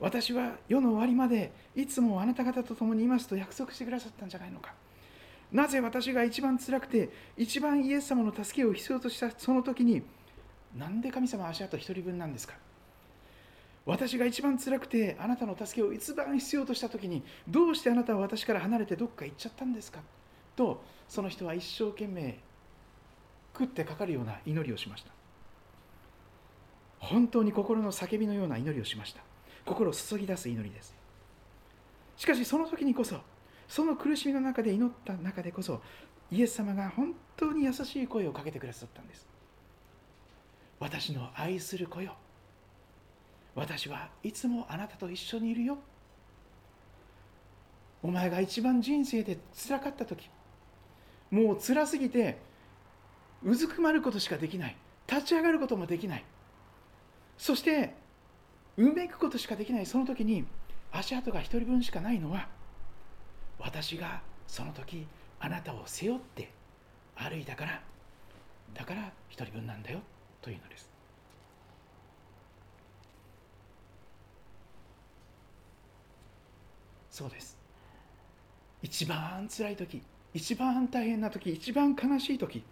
[0.00, 4.74] 私は世の終わりまでいつもあなた方と共にいますと約束してくださったんじゃないのか。
[5.52, 10.02] なぜ私が一番辛くて一番イエス様の助けを必要としたその時に
[10.76, 12.54] なんで神様足跡一人分なんですか。
[13.84, 20.00] 私が一番辛くてあなたの助けを一番必要とした時にどうしてあなたは私から離れてどっか行っちゃったんですか。
[20.56, 22.38] とその人は一生懸命
[23.52, 25.12] 食ってかかるような祈りをしました。
[26.98, 29.22] 本当に心の叫びのような祈りをしました。
[29.64, 30.94] 心を注ぎ出す祈りです。
[32.16, 33.16] しかしその時にこそ
[33.68, 35.80] その苦しみの中で祈った中でこそ
[36.30, 39.26] イエス様が本当に優しい声をかけてくださったんです。
[40.78, 42.14] 私の愛する子よ。
[43.54, 45.78] 私はいつもあなたと一緒にいるよ。
[48.02, 50.28] お前が一番人生でつらかった時
[51.30, 52.38] もう辛すぎて
[53.42, 54.76] うずくまることしかできない。
[55.08, 56.24] 立ち上がることもできない。
[57.38, 57.94] そして
[58.76, 59.86] うめくことしかできない。
[59.86, 60.44] その時に
[60.92, 62.48] 足跡が一人分しかないのは
[63.58, 65.06] 私がその時
[65.40, 66.50] あなたを背負って
[67.14, 67.82] 歩いたから
[68.74, 70.00] だから一人分なんだよ。
[70.42, 70.90] というのです。
[77.10, 77.58] そうです。
[78.82, 80.02] 一番辛い時
[80.36, 82.62] 一番大変な時一番悲しい時。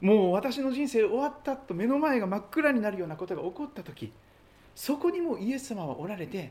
[0.00, 4.12] もう私の人生終わったと目の前が真っ暗になるようなことが起こった時。
[4.74, 6.50] そこにもイエス様はおられて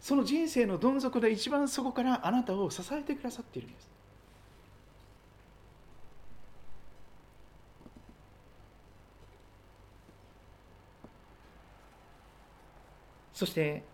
[0.00, 3.88] その人生のどん底で一番そこからあなたを支えてくださっているんです。
[13.32, 13.84] そして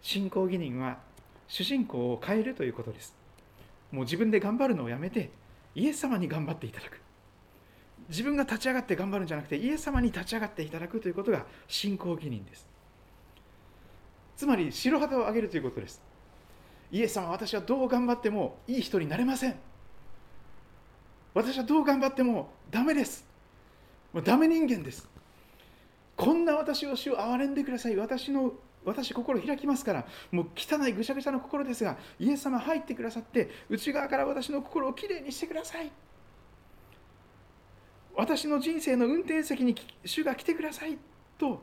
[0.00, 0.98] 信仰義人は
[1.48, 3.21] 主人公を変えるということです。
[3.92, 5.30] もう自分で頑張るのをやめて
[5.74, 7.00] イエス様に頑張っていただく。
[8.08, 12.66] 自分が立ち上がって頑張るんじゃなくてイエス様に立ち上がっていただくということが信仰義人です。
[14.36, 16.02] つまり白旗を上げるということです。
[16.90, 19.56] イエス様私はどう頑張ってもいい人になれません。
[21.34, 23.24] 私はどう頑張ってもダメです。
[24.12, 25.08] もうダメ人間です。
[26.16, 27.96] こんな私を主を憐れんでください。
[27.96, 28.52] 私の
[28.84, 35.90] 私心開きますからもう汚いぐしゃぐしゃの心ですがイエス様入ってくださって内側から私の心をきれいにしてください。
[38.14, 39.74] 私の人生の運転席に
[40.04, 40.98] 主が来てください。
[41.38, 41.62] と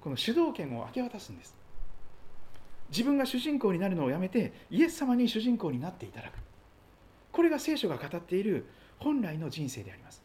[0.00, 1.54] この主導権を明け渡すんです。
[2.90, 6.34] 自分が主人公になるのをやめてイエス様に主人公になっていただく。
[7.32, 8.66] これが聖書が語っている
[8.98, 10.22] 本来の人生であります。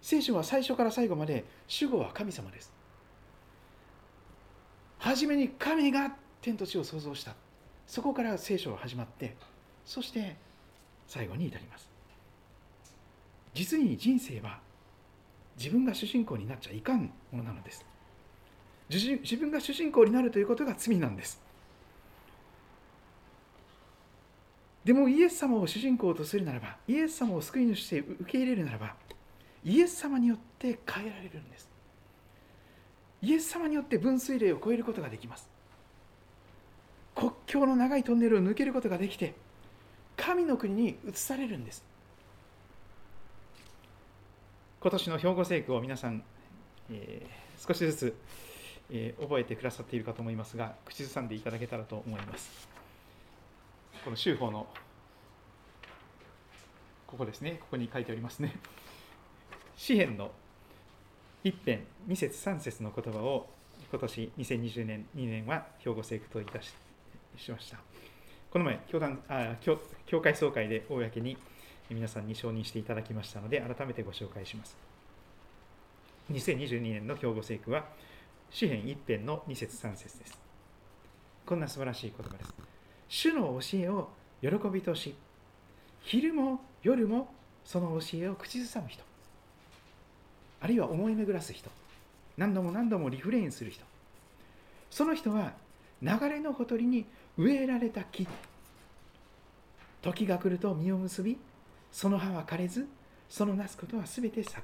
[0.00, 2.72] 聖書は最初から最後まで主語は神様です。
[5.02, 7.34] 初めに神が天と地を創造した。
[7.88, 9.34] そこから聖書は始まって
[9.84, 10.36] そして
[11.08, 11.88] 最後に至ります。
[13.52, 14.60] 実に人生は
[15.58, 17.84] 自分が主人公になっちゃいかんものなのです。
[18.88, 21.42] 自分が主人公になるということが罪なんです。
[24.84, 28.94] でもイエス様を主人公とするならばイエス様を救い主として受け入れるならば
[29.64, 31.71] イエス様によって変えられるんです。
[33.22, 35.48] イエス様によって分水嶺を越えることができます。
[37.14, 39.34] 国境の長いトンネルを抜けることができて
[40.16, 41.84] 神の国に移されるんです。
[44.80, 46.24] 今年の兵庫聖句を皆さん、
[46.90, 48.16] えー、少しずつ、
[48.90, 52.68] えー、覚えてくださっているかと思いますが口ずさんでいただけたらと思います。
[54.04, 54.66] この州法の
[57.06, 57.58] ここですね。
[57.60, 58.56] ここに書いておりますね。
[59.76, 60.32] 詩篇の
[61.44, 63.48] 一編二節三節の言葉を
[63.90, 66.72] 今年2020年2年は兵庫聖句といたし
[67.36, 67.78] しました。
[68.52, 69.76] この前教団あ教
[70.06, 71.36] 教会総会で公に
[71.90, 74.76] 皆さんに承認していただきましたので改めてご紹介します。
[76.30, 77.86] 2022年の兵庫聖句は
[78.48, 80.38] 詩篇一編の2節3節です。
[81.44, 82.54] こんな素晴らしい言葉です。
[83.08, 85.16] 主の教えを喜びとし
[86.02, 87.34] 昼も夜も
[87.64, 89.11] その教えを口ずさむ人。
[90.62, 91.68] あるいは思い巡らす人。
[92.36, 93.84] 何度も何度もリフレインする人。
[94.90, 95.54] その人は
[96.00, 97.04] 流れのほとりに
[97.36, 98.28] 植えられた木。
[100.02, 101.36] 時が来ると実を結び
[101.90, 102.86] その葉は枯れず
[103.28, 104.54] そのなすことはすべて栄える。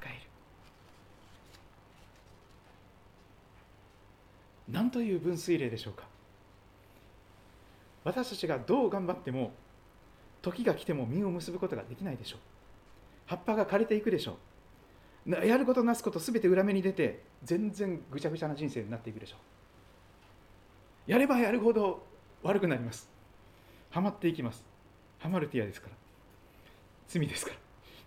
[4.71, 6.05] 何という分水嶺でしょうか。
[8.05, 9.51] 私たちがどう頑張っても
[10.43, 12.41] 時が来ても実を結ぶことができないでしょう。
[13.27, 14.37] 葉っぱが枯れていくでしょう。
[15.27, 19.37] やることなすことすべて裏目に出て全然ぐちゃぐちゃな人生になっていくでしょ
[21.09, 21.11] う。
[21.11, 22.07] やればやるほど
[22.43, 23.11] 悪くなります。
[23.91, 24.65] ハマっていきます。
[25.19, 25.97] ハマるティアですから。
[27.09, 27.53] 罪ですか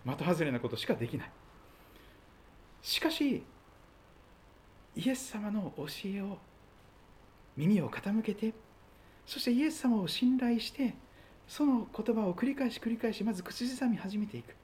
[0.04, 0.16] ら。
[0.16, 1.30] 的外れなことしかできない。
[2.82, 3.44] しかし
[4.96, 6.38] イエス様の教えを
[7.56, 8.52] 耳を傾けて
[9.24, 10.94] そしてイエス様を信頼して
[11.46, 14.54] その言葉を繰り返し繰り返しまず口ずさみ始めていく。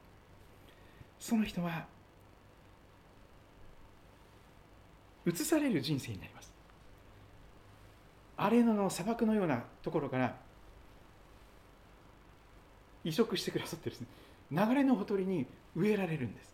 [1.19, 1.85] その人は
[5.29, 6.51] 移される人生になります。
[8.37, 10.35] アレナの砂漠のようなところから
[13.03, 14.07] 移植してくださってですね
[14.51, 16.49] 流れのほとりに植えられるんです。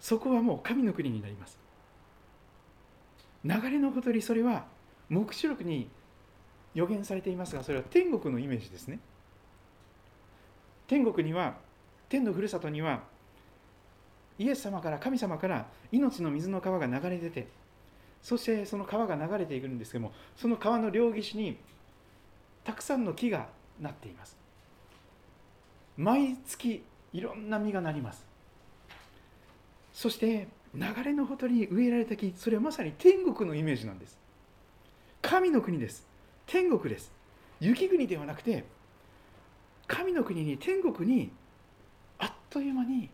[0.00, 1.58] そこはもう神の国になります。
[3.44, 4.64] 流れのほとりそれは
[5.08, 5.88] 黙示録に
[6.74, 8.98] 予言されていますがそれは天国のイメージですね。
[10.86, 11.54] 天国には
[12.08, 13.02] 天のふるさとには
[14.40, 17.46] イエス様から神様から命の水の川が流れ出て
[18.22, 21.58] そしてその川が流れていくんですけどもその川の両岸に
[22.64, 24.36] たくさんの木がなっています。
[25.96, 26.82] 毎月
[27.12, 28.24] いろんな実がなります。
[29.92, 34.18] そして流れのほとりに植えられた木それはまさに天国のイメージなんです。
[35.20, 36.06] 神の国です。
[36.46, 37.12] 天国です。
[37.60, 38.64] 雪国ではなくて
[39.86, 41.30] 神の国に天国に
[42.18, 43.10] あっという間に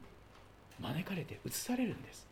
[0.81, 2.27] 招かれて移されるんです。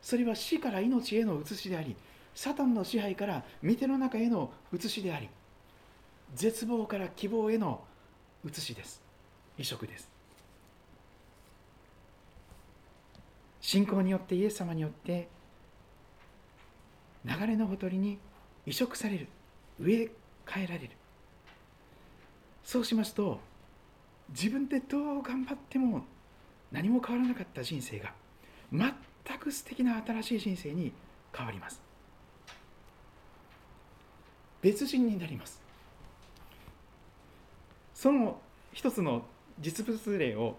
[0.00, 1.96] それは死から命への移しであり
[2.34, 5.28] サタンの支配から御手の中への移しであり
[6.34, 7.82] 絶望から希望への
[8.44, 9.02] 移しです。
[9.58, 10.10] 移植です。
[13.60, 15.28] 信仰によってイエス様によって
[17.24, 18.18] 流れのほとりに
[18.66, 19.28] 移植される。
[19.78, 20.10] 植え
[20.44, 20.90] 替えられる。
[22.64, 23.40] そうしますと
[24.30, 26.04] 自分でどう頑張っても
[26.72, 28.12] 何も変わらなかった人生が
[28.72, 28.92] 全
[29.38, 30.92] く素敵な新しい人生に
[31.32, 31.80] 変わります。
[34.62, 35.60] 別人になります。
[37.94, 38.40] その
[38.72, 39.24] 一つの
[39.60, 40.56] 実物例を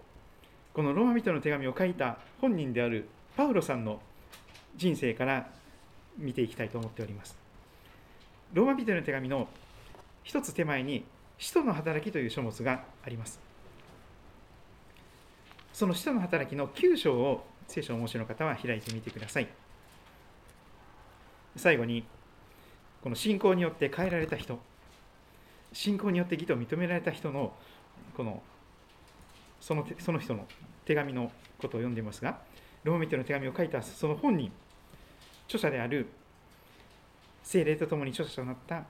[0.72, 4.00] このローマ人の手紙を書いた本人であるパウロさんの
[4.76, 5.48] 人生から
[6.16, 7.36] 見ていきたいと思っております。
[8.52, 9.48] ローマ人の手紙の
[10.22, 11.04] 一つ手前に
[11.38, 13.40] 使徒の働きという書物があります。
[15.74, 19.48] その使徒の働きの9章を聖書をお持ちの方は開いてみてください。
[21.56, 22.04] 最後に
[23.02, 24.60] この信仰によって変えられた人。
[25.72, 27.52] 信仰によって義と認められた人の
[28.16, 28.40] この
[29.60, 30.46] そのその人の
[30.84, 32.38] 手紙のことを読んでいますが
[32.84, 34.52] ローミテの手紙を書いたその本人
[35.46, 36.06] 著者である
[37.42, 38.84] 聖霊とともに著者となった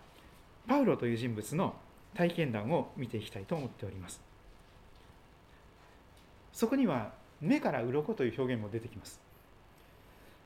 [0.68, 1.74] パウロという人物の
[2.14, 4.33] 体験談を見ていきたいと思っております。
[6.54, 9.20] そこには目から鱗という表現も出てきます。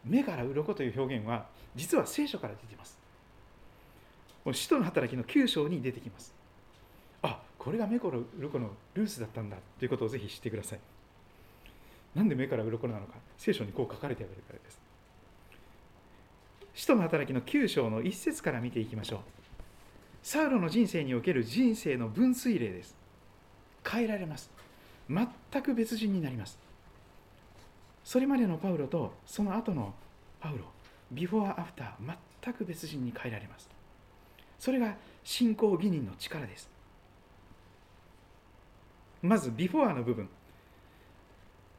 [0.04, 1.46] 目から鱗という表現は
[1.76, 2.98] 実は聖書から出ています。
[4.52, 6.34] 使徒の働きの9章に出てきます。
[7.22, 9.58] あこれが目から鱗のルースだったんだ。
[9.78, 10.80] ということをぜひ知ってください。
[12.14, 13.12] なんで目から鱗なのか。
[13.36, 14.80] 聖書にこう書かれてあるからです。
[16.74, 19.20] 使徒の働きの9章の1節から見ていきましょう。
[20.22, 22.96] サウロの人生における人生の分水嶺です。
[23.86, 24.50] 変えられます。
[25.08, 26.58] 全く別人になります。
[28.04, 29.94] それまでのパウロとその後の
[30.40, 30.64] パウロ
[31.10, 33.68] ビフォーアフター全く別人に変えられます。
[34.58, 34.94] それが
[35.24, 36.70] 信仰義認の力です。
[39.22, 40.28] まずビフォーの部分。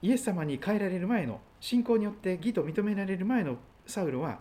[0.02, 4.40] イエス様に変えられる前の信仰によって義と認められる前のサウロは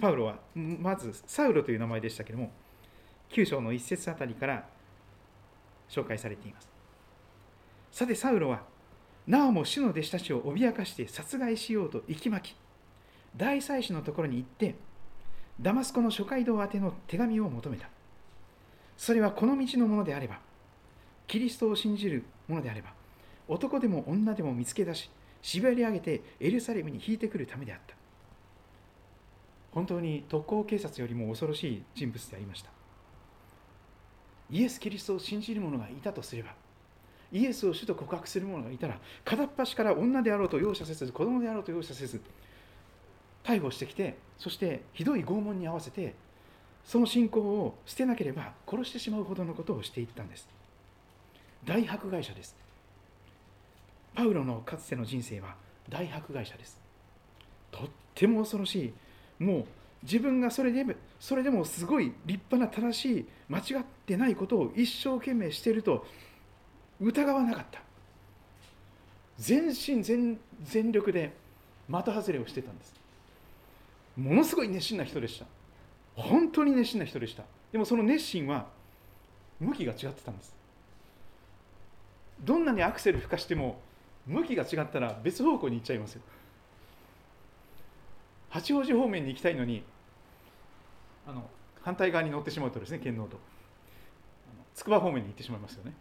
[0.00, 2.50] パウロはまずサウロという名前でしたけども
[3.30, 4.66] 9章の一節あたりから
[5.88, 6.69] 紹介されています。
[7.90, 8.62] さてサウロは
[9.26, 12.56] なおも主の弟子たちを脅かして殺害しようと息巻き
[13.36, 14.74] 大祭司のところに行って
[15.60, 17.88] ダマスコの諸街道宛ての手紙を求めた。
[18.96, 20.40] それはこの道のものであれば
[21.26, 22.92] キリストを信じるものであれば
[23.48, 25.10] 男でも女でも見つけ出し
[25.42, 27.94] 縛り上げてエルサレムに引いてくるためであった。
[29.72, 32.70] 本当に特攻警察よりも恐ろしい人物でありました。
[34.50, 36.54] イエス・キリストを信じる者がいたとすれば
[37.32, 42.20] イエスを主と告白する者がいたら片っ端から女であろうと容赦せず子供であろうと容赦せず
[43.44, 46.14] 逮捕してきてそしてひどい拷問に合わせて
[46.84, 50.48] その信仰を捨てなければ殺してしまうほどのことをしていったんです。
[51.64, 52.56] 大迫害者です。
[54.14, 55.54] パウロのかつての人生は
[55.88, 56.80] 大迫害者です。
[57.70, 58.92] とっても恐ろし
[59.38, 59.42] い。
[59.42, 59.64] もう
[60.02, 60.84] 自分がそれで
[61.18, 66.06] それでもすごい立派な正しい間違ってないことを一生懸命していると
[67.00, 67.80] 疑わなかった。
[69.38, 71.32] 全身全全力で
[71.90, 72.94] 的外れをしてたんです。
[74.16, 75.46] ものすごい熱心な人でした。
[76.14, 77.44] 本当に熱心な人でした。
[77.72, 78.66] でもその熱心は
[79.58, 80.54] 向きが違ってたんです。
[82.44, 83.80] どんなにアクセル吹かしても
[84.26, 86.22] 向きが違ったら別方向に行っちゃいますよ。
[88.50, 89.82] 八王子方面に行きたいのに
[91.26, 91.48] あの
[91.82, 93.38] 反対側に乗ってしまうとですね県道と。
[94.74, 95.92] 筑波方面に行ってしまいますよね。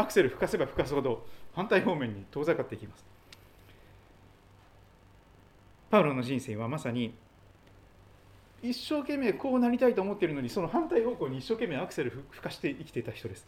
[0.00, 3.04] アクセル吹かせば吹かすほど反対方面に遠ざかっていきます。
[5.90, 7.12] パウロの人生はまさに
[8.62, 13.46] 一生懸命こうなりたいと思っているのにその反対方向に一生懸命アクセル吹かして生きていた人です、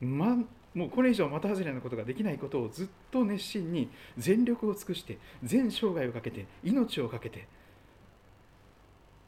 [0.00, 0.36] ま、
[0.74, 3.88] もうこれ以上また外れなことができないことをずっと熱心に
[4.18, 7.46] 全力を尽くして全生涯をかけて命をかけて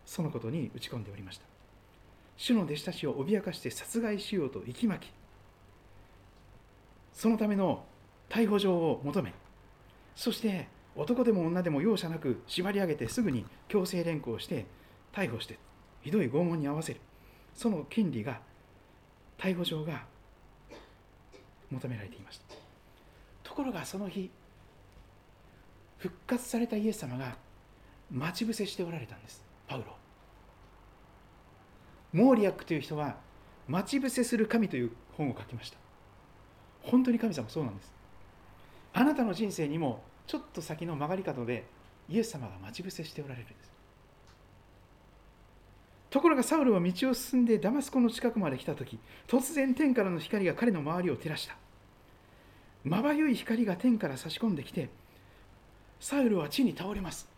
[0.05, 1.45] そのことに打ち込んでおりました。
[2.37, 5.13] 主の弟子たちを脅かして殺害しようと息巻き
[7.13, 7.85] そのための
[8.29, 9.33] 逮捕状を求め
[10.15, 14.67] そして男でも女でも容赦なく縛り上げてすぐに強制連行して
[15.13, 15.59] 逮捕して
[16.03, 17.01] ひどい拷問に合わせる。
[17.55, 18.41] その権利が
[19.39, 20.05] 逮捕状が
[21.71, 22.55] 求められていました。
[23.43, 24.31] ところがその日
[25.99, 27.37] 復活されたイエス様が
[28.11, 29.45] 待ち伏せしておられたんです。
[29.69, 29.97] パウロ。
[32.13, 33.17] モーリアックという人は
[33.69, 35.82] 待ち伏せする神という本を書きました。
[36.83, 37.93] 本当に神様そうなんです。
[38.93, 41.65] あなたの人生にもちょっと先の曲がり角で
[42.09, 43.73] イエス様が待ち伏せしておられるんです。
[46.11, 51.57] ところがサウルは道を進んでダマスコの近くまで来た時突然天からの光が彼の周りを照らした。
[52.85, 54.91] まばゆい光が天から差し込んできて
[56.01, 57.29] サウルは地に倒れます。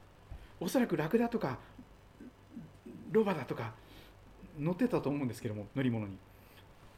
[0.58, 1.58] おそらくラクダとか
[3.12, 3.74] ロバだとか
[4.58, 6.16] 乗ってたと思うんですけども乗り物に。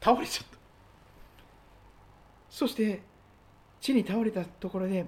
[0.01, 0.56] 倒れちゃった。
[2.49, 3.01] そして
[3.81, 5.05] 地に倒れたところで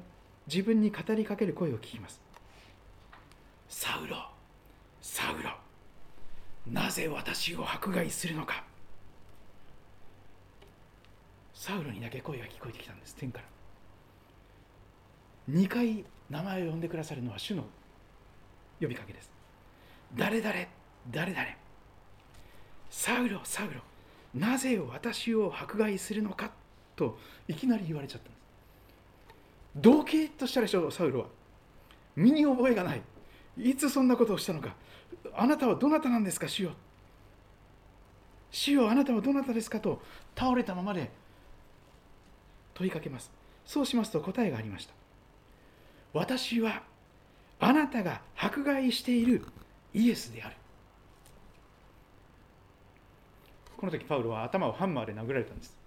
[0.47, 2.21] 自分に語りかける声を聞きます。
[3.67, 4.17] サウロ
[5.01, 5.51] サウロ
[6.67, 8.63] なぜ私を迫害するのか。
[11.53, 13.45] サウロにだけ声が聞こえてきたんです天から。
[15.49, 17.63] 2回名前を呼んでくださるのは主の
[18.79, 19.31] 呼びかけです。
[20.15, 20.53] 誰々
[21.11, 21.45] 誰々。
[22.89, 23.81] サウロサウロ
[24.33, 26.51] なぜ私を迫害するのか。
[26.99, 28.41] といきなり言われちゃったんです。
[29.77, 31.25] 同型としたでしょうサウロは。
[32.15, 33.01] 身に覚えがない。
[33.57, 34.75] いつそんなことをしたのか。
[35.33, 36.71] あなたはどなたなんですか主よ。
[38.51, 40.01] 主よあなたはどなたですかと
[40.35, 41.09] 倒れたままで
[42.73, 43.31] 問いかけます。
[43.65, 44.93] そうしますと答えがありました。
[46.13, 46.83] 私は
[47.59, 49.45] あなたが迫害している
[49.93, 50.55] イエスである。
[53.77, 55.78] この時パウロは頭をハンマーで殴られたんです。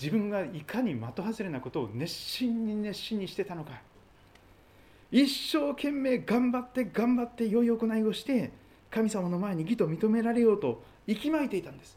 [0.00, 3.80] 自分がいかに的外れなことを熱心に熱心にしてたのか。
[5.10, 8.52] 一生懸命頑張って頑張って良い行いをして
[8.90, 11.96] 神様の前に義と認められようと息巻いていたんです。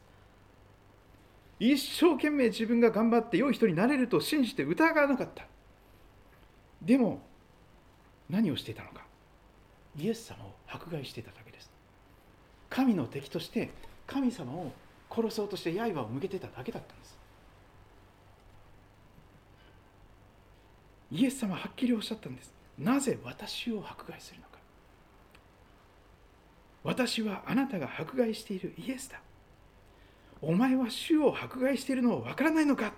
[1.59, 5.45] 一生懸命自分が頑張って良い人になれると信じて疑わなかった。
[6.81, 7.21] でも
[8.29, 9.05] 何をしていたのか。
[9.97, 11.71] イエス様を迫害していただけです。
[12.69, 13.71] 神の敵として
[14.05, 14.71] 神様を
[15.09, 17.06] 殺そうとして刃を向けてただけだったんです。
[21.11, 22.53] イエス様はっきりおっしゃったんです。
[22.77, 24.57] なぜ私を迫害するのか。
[26.83, 29.19] 私はあなたが迫害しているイエスだ。
[30.41, 32.93] お前は主を迫害しているのをわからないのか。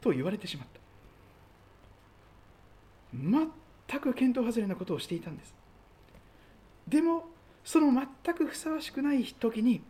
[0.00, 0.80] と言われてしまった。
[3.12, 5.54] 全く見当外れなことをしていたんです。
[6.88, 7.28] でも
[7.64, 9.82] その全くふさわしくない時に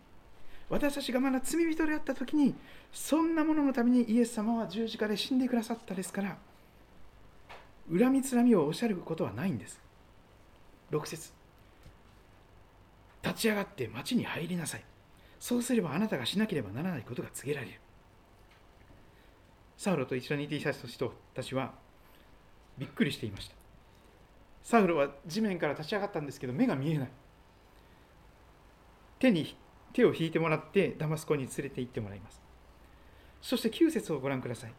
[0.70, 2.54] 私たちがまだ罪人であった時に
[2.92, 6.38] そんなもののためにイエス様は十字架で死んでくださったですから
[7.90, 9.80] 恨みつらみをおっしゃることはないんです。
[10.90, 11.32] 6節。
[13.22, 14.84] 立ち上がって町に入りなさい。
[15.38, 17.80] そうすればあなたがしなければならないことが告げられる。
[19.76, 21.74] サウロと一緒にいていた人たちは
[22.78, 23.54] びっくりしていました。
[24.62, 27.10] サウロは地面から立ち上がったんですけど目が見えない。
[29.18, 29.56] 手に
[29.92, 32.40] 手を引いてもらってダマスコに連れて行ってもらいます。
[33.42, 34.72] そして9節をご覧ください。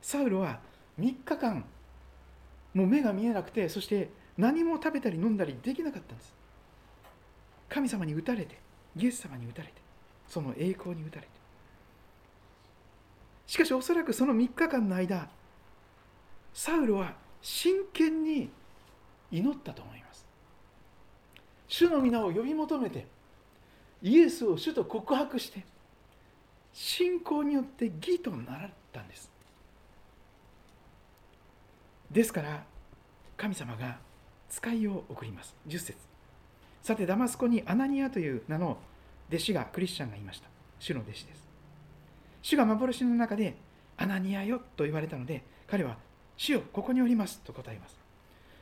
[0.00, 0.60] サウロは
[0.98, 1.64] 3日間
[2.74, 6.34] もう目が見えなくてそして何も食べたり飲んだりできなかったんです。
[7.68, 8.58] 神様に打たれて
[8.96, 9.74] イエス様に打たれて
[10.28, 11.28] その栄光に打たれて。
[13.46, 15.28] しかしおそらくその3日間の間
[16.54, 18.50] サウルは真剣に
[19.30, 20.26] 祈ったと思います。
[21.66, 23.06] 主の皆を呼び求めて
[24.02, 25.64] イエスを主と告白して
[26.72, 29.31] 信仰によって義となったんです。
[32.12, 32.62] ですから
[33.36, 33.98] 神様が
[34.50, 35.54] 使いを送ります。
[35.66, 35.94] 10節。
[36.82, 38.76] さてダマスコにアナニアという名の
[39.30, 40.48] 弟子がクリスチャンがいました。
[40.78, 41.48] 主の弟子です。
[42.42, 43.56] 主が幻の中で
[43.96, 45.96] アナニアよと言われたので彼は
[46.36, 47.96] 主よここにおりますと答えます。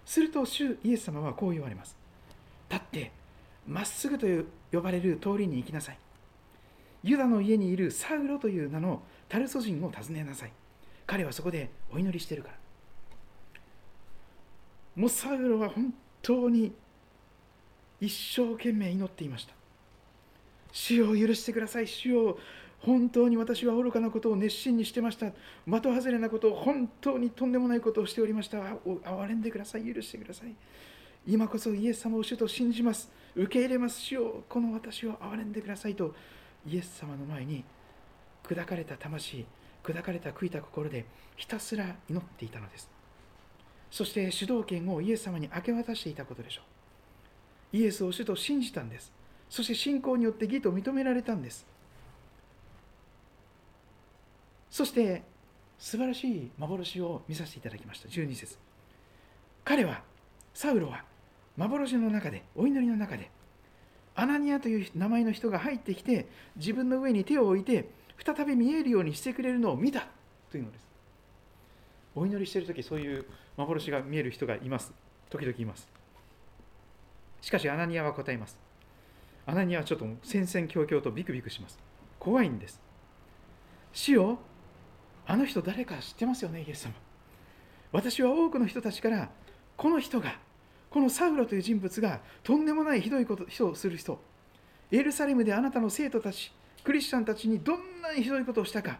[0.06, 1.96] すると主イエス様はこう言われます。
[2.68, 3.10] だって
[3.66, 5.98] まっすぐという呼ばれる通りに行きなさい。
[7.02, 10.52] ユダの家にいるサウロという名のタルソ人を訪ねなさい。
[11.06, 12.69] 彼はそこでお祈りしてるから。
[15.00, 16.74] もうサウロは本当に
[18.02, 19.54] 一生懸命祈っていました。
[20.72, 21.86] 主を許してください。
[21.86, 22.38] 主を
[22.80, 25.30] 本当に私は愚かなことを熱心にしてました。
[25.30, 28.58] 的外れなことを本当にとんでもないことをしておりました。
[28.58, 29.90] 憐れんでください。
[29.90, 30.54] 許してください。
[31.26, 33.10] 今こそイエス様を主と信じます。
[33.34, 34.02] 受け入れます。
[34.02, 36.14] 主をこの私を憐れんでくださいと。
[36.66, 37.64] イエス様の前に
[38.44, 39.46] 砕かれた魂
[39.82, 42.99] 砕かれた悔いた心でひたすら祈っていたのです。
[43.90, 46.62] そして主導権をイエス様に明け渡していたことでしょ
[47.72, 47.76] う。
[47.76, 49.12] イエスを主と信じたんです。
[49.48, 51.66] そして信仰によって義と認められたんです。
[54.70, 55.22] そして
[55.78, 58.08] 素晴らしい幻を見させていただきました。
[58.08, 58.56] 12節。
[59.64, 60.02] 彼は
[60.54, 61.04] サウロは
[61.56, 63.30] 幻の中でお祈りの中で
[64.14, 67.88] アナニアという名前の人が入ってきて自分の上に手を置いて
[68.24, 70.06] 再び見えるようにしてくれるのを見た
[70.50, 70.89] というのです。
[72.14, 74.92] お祈りしている時そういう幻が見える人がいます。
[75.30, 75.88] 時々います。
[77.40, 78.58] しかしアナニアは答えます。
[79.46, 81.78] アナニアはちょっと戦々恐々とビクビクします。
[82.18, 82.80] 怖いんです。
[83.92, 84.38] 死を
[85.26, 86.94] あの人誰か知ってますよねイエス様。
[87.92, 89.30] 私は多くの人たちから
[89.76, 90.38] この人が
[90.90, 94.20] このサウロという人物がとんでもないひどいこと人をする人。
[94.90, 96.52] エルサレムであなたの生徒たち
[96.82, 98.98] クリスチャンたちにどんなにひどいことをしたか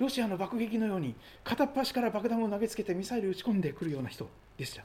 [0.00, 4.26] ロシアの爆撃のように片っ端から爆弾を投げつけてミサイル撃ち込んでくるような人
[4.56, 4.82] でした。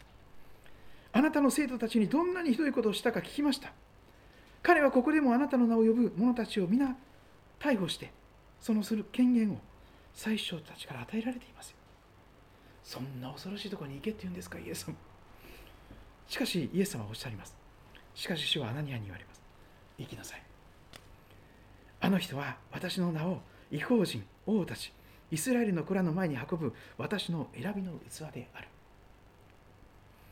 [1.14, 3.72] あなたの生徒たちにどんなにひどいことをしたか聞きました。
[4.62, 6.98] 彼はここでもあなたの名を呼ぶ者たちを皆
[7.62, 8.12] 逮捕して
[8.60, 9.60] そのする権限を
[10.14, 11.74] 最初たちから与えられています。
[12.84, 14.96] そんな恐ろしいところに行けって言うんですかイエス様。
[16.28, 17.56] しかしイエス様はおっしゃいます。
[18.14, 19.42] しかし主はアナニアに言われます。
[19.98, 20.44] 行きなさい。
[22.02, 23.40] あの人は私の名を
[23.72, 24.92] 違法人王たち
[25.32, 28.68] イスラエルの子らの前に運ぶ私の選びの器である。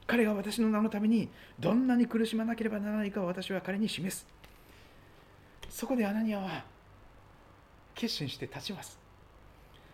[0.06, 1.30] 彼が私の名のために
[1.60, 4.28] どんなに苦しまなければならないかを私は彼に示す。
[5.70, 6.66] そこでアナニアは
[7.96, 9.00] 決心して立ちます。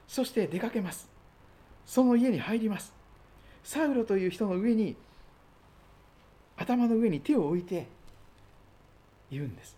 [0.07, 1.09] そして出かけます。
[1.85, 2.93] その家に入ります。
[3.63, 4.95] サウロという人の上に
[6.57, 7.87] 頭の上に手を置いて
[9.31, 9.77] 言うんです。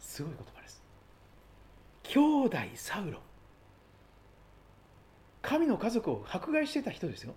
[0.00, 0.82] すごい言葉です。
[2.04, 3.25] 兄弟サウロ。
[5.46, 7.32] 神の家族を迫害してた人ですよ。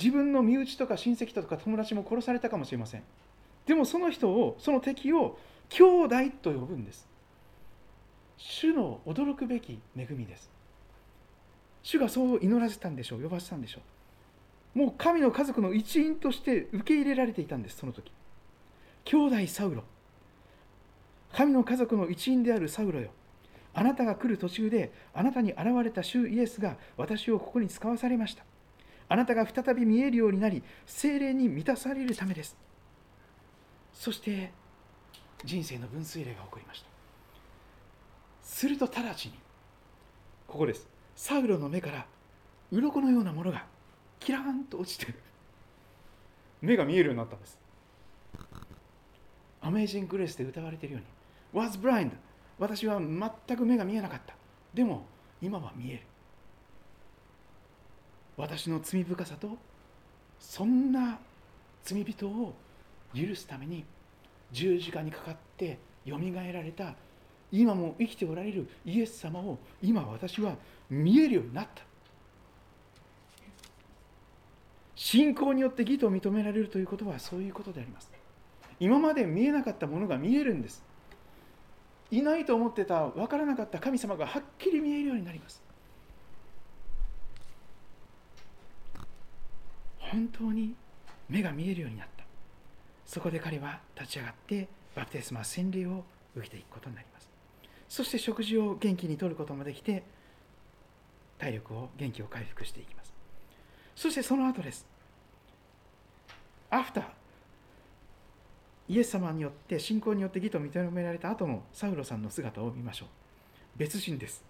[0.00, 3.02] 自分の身内とか親戚とか友達も殺されたかもしれません。
[3.66, 5.36] でもその人をその敵を
[5.68, 7.08] 兄弟と呼ぶんです。
[8.36, 10.48] 主の驚くべき恵みです。
[11.82, 13.22] 主がそう祈らせたんでしょう。
[13.22, 13.80] 呼ばせたんでしょ
[14.76, 14.78] う。
[14.78, 18.12] もう神の家族の一員として受け入れられていたんですその時。
[19.04, 19.82] 兄弟サウロ。
[21.32, 23.10] 神の家族の一員であるサウロよ。
[23.72, 28.44] あなたが来る途中であなたに現れた主イエスが私をここに使わされました。
[29.08, 32.56] あなたが再び見えるようになり精霊に満たされるためです。
[33.92, 34.52] そして
[35.44, 36.88] 人生の分水嶺が起こりました。
[38.42, 39.34] すると直ちに
[40.46, 40.88] ここです。
[41.14, 42.06] サウロの目から
[42.72, 43.66] 鱗のようなものが
[44.18, 45.12] キラーンと落ちて
[46.60, 47.58] 目が見えるようになったんです。
[49.60, 51.00] アメージング・グレースで歌われているよ
[51.54, 52.12] うに was blind
[52.60, 54.34] 私は全く目が見えなかった。
[54.74, 55.04] でも
[55.42, 56.02] 今は見える。
[58.36, 59.56] 私の罪深さと
[60.38, 61.18] そんな
[61.82, 62.54] 罪人を
[63.14, 63.84] 許すために
[64.52, 66.94] 十字架にかかってよみがえられた
[67.50, 70.54] 今も生きておられるイエス様を今私は
[70.88, 71.82] 見えるようになった。
[74.94, 78.10] 信仰によって義と認められるということはそういうことであります。
[78.78, 80.89] 今まで見えなかったものが見えるんです。
[82.10, 85.62] いないと思ってた分からなかった神様がはっきり見えるようになります。
[89.98, 90.74] 本当に
[91.28, 92.24] 目が見えるようになった。
[93.06, 96.04] そこで彼は立ち上がってバプテスマ洗礼を
[96.34, 97.28] 受けていくことになります。
[97.88, 100.02] そして食事を元気にとることもできて
[101.38, 103.12] 体力を元気を回復していきます。
[103.94, 104.86] そしてその後です。
[106.70, 107.04] アフター
[108.90, 113.08] イエス様によって信仰によって義と認められた後のサウロさんの姿を見ましょう。
[113.76, 114.42] 別人です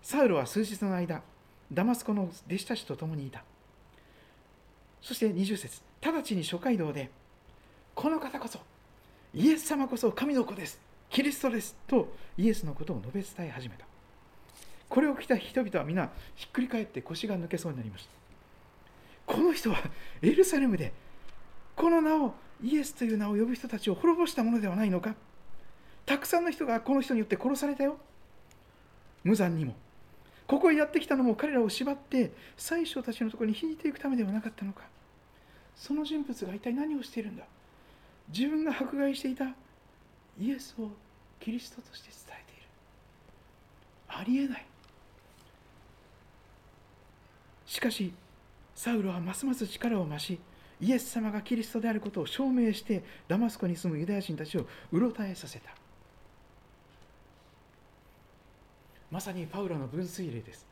[0.00, 1.22] サウロは数日の間
[1.72, 3.42] ダマスコの弟子たちと共にいた。
[5.02, 7.10] そして20節直ちに諸街道で
[7.96, 8.60] この方こそ
[9.34, 10.78] イエス様こそ神の子です
[11.10, 13.86] キリストですとイエスのことを述べ伝え始めた。
[14.88, 18.10] これを聞いた人々は皆ひっくり返って腰が抜けそうになりました。
[19.26, 19.78] この人は
[20.22, 20.92] エルサレムで
[21.76, 25.14] この名をイエスという名を呼ぶ人たちを滅ぼしたものではないのか？
[26.06, 27.98] たくさんの人がこの人によって殺されたよ。
[29.22, 29.74] 無残にも。
[30.46, 34.84] ここへやってきたのも彼らを縛って最初たちのところに引いていくためではなかったのか？
[35.74, 37.44] その人物が一体何をしているんだ？
[38.34, 39.44] 自分が迫害していた
[40.40, 40.88] イエスを
[41.40, 42.68] キリストとして伝えている。
[44.08, 44.66] ありえない。
[47.66, 48.14] しかし
[48.74, 50.38] サウロはますます力を増し
[50.80, 55.70] イエス様がキリストであることを証明してダマスコに住むユダヤ人たちをうろたえさせた。
[59.10, 60.66] まさにパウロの分水嶺です。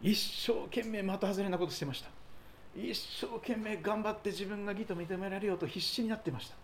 [0.00, 2.10] 一生懸命的外れなことしてました。
[2.76, 6.56] 一生懸命頑張って自分が義と認められようと必死になってました。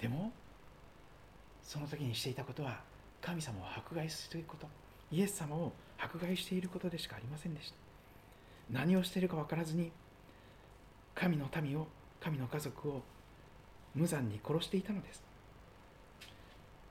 [0.00, 0.32] でも
[1.62, 2.80] その時にしていたことは
[3.20, 4.66] 神様を迫害するということ
[5.10, 7.87] イエス様を迫害していることでしかありませんでした。
[8.70, 9.90] 何をしているか分からずに
[11.14, 11.88] 神の民を
[12.20, 13.02] 神の家族を
[13.94, 15.22] 無残に殺していたのです。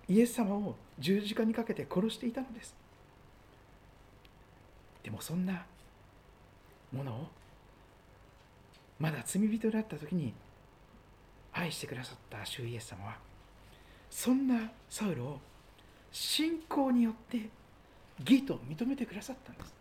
[0.09, 2.75] イエス様を十字架にかけて殺していたのです。
[5.03, 5.65] でもそんな
[6.91, 7.27] ものを
[8.99, 10.33] まだ罪人であった時に
[11.53, 13.17] 愛してくださった主イエス様は
[14.09, 15.39] そんなサウロを
[16.11, 17.49] 信仰によって
[18.19, 19.76] 義と認めてくださったんです。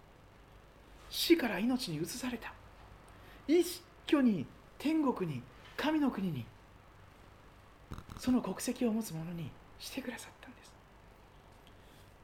[1.10, 2.52] 死から命に移された。
[3.48, 4.46] 一挙に
[4.78, 5.42] 天国に
[5.76, 6.44] 神の国に
[8.18, 10.72] その国籍を持つ者にしてくださったんです。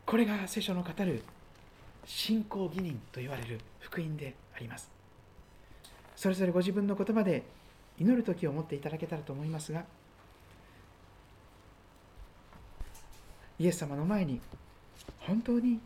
[0.06, 1.22] これが聖書の語る
[2.04, 4.90] 信仰義人と言われる福音であります。
[6.16, 7.42] それぞれご自分の言葉で
[7.98, 9.84] 祈る時を持っていただけたらと思いますが
[13.58, 14.40] イエス様の前に
[15.20, 15.80] 本当に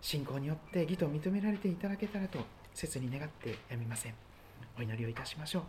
[0.00, 2.38] 信仰によって義と認められていただけたらと
[2.74, 4.14] 切に願ってやみません。
[4.78, 5.62] お祈りをいたしましょう。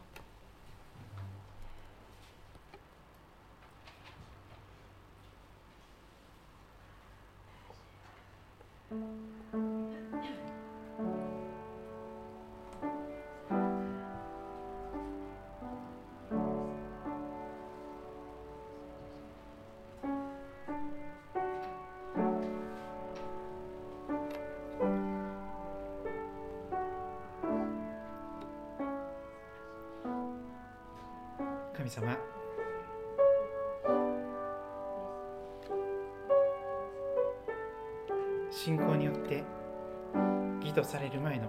[40.92, 41.48] される前の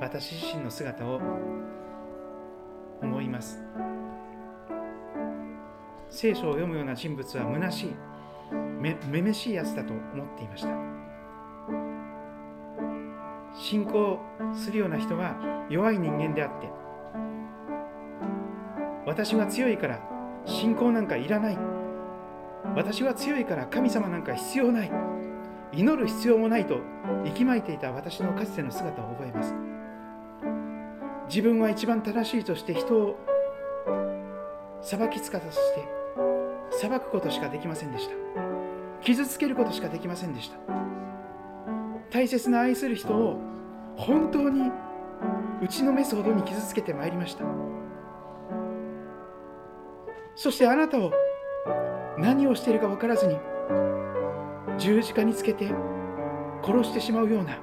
[0.00, 1.20] 私自身の姿を
[3.00, 3.62] 思います。
[6.08, 7.94] 聖書を読むような人物は虚しい
[8.80, 10.70] めめめしいやつだと思っていました。
[13.54, 14.18] 信仰
[14.54, 15.36] するような人は
[15.70, 16.68] 弱い人間であって
[19.06, 20.00] 私は強いから
[20.46, 21.58] 信仰なんかいらない。
[22.74, 25.09] 私は強いから神様なんか必要ない。
[25.72, 26.78] 祈る必要もないと
[27.24, 29.54] 息巻いていた私のかつての姿を覚えます。
[31.28, 33.16] 自分は一番正しいとして人を
[34.82, 35.88] 裁きつかとして
[36.70, 38.14] 裁くことしかできませんでした。
[39.02, 40.56] 傷つけることしかできませんでした。
[42.10, 43.38] 大切な愛する人を
[43.96, 44.70] 本当に
[45.62, 47.44] 打ちのめすほどに傷つけてまいりました。
[50.34, 51.12] そしてあなたを
[52.18, 53.38] 何をしているか分からずに
[54.80, 55.72] 十字架につけて
[56.64, 57.58] 殺してしまうような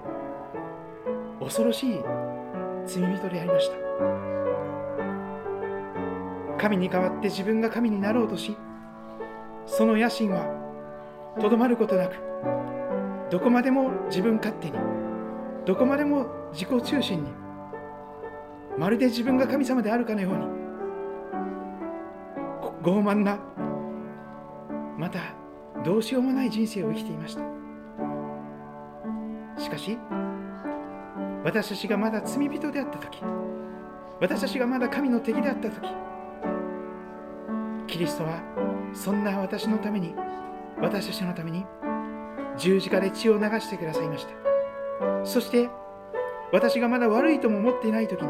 [1.41, 2.03] 恐ろしい
[2.85, 3.87] 罪人でありました。
[6.57, 8.57] 神に代わって自分が神になろうとし
[9.65, 10.45] その野心は
[11.39, 12.15] とどまることなく
[13.29, 14.73] どこまでも自分勝手に
[15.65, 17.31] どこまでも自己中心に
[18.77, 20.45] まるで自分が神様であるかのように
[22.83, 23.39] 傲慢な
[24.97, 25.36] また
[25.87, 27.41] どうしようもない人生を生きていました。
[29.57, 29.97] しかし
[31.45, 33.23] 私たちがまだ罪人であった時
[34.19, 35.87] 私たちがまだ神の敵であった時
[37.87, 38.41] キリストは
[38.93, 40.13] そんな私のために
[40.81, 41.65] 私たちのために
[42.57, 45.25] 十字架で血を流してくださいました。
[45.25, 45.69] そして
[46.51, 48.29] 私がまだ悪いとも思っていない時に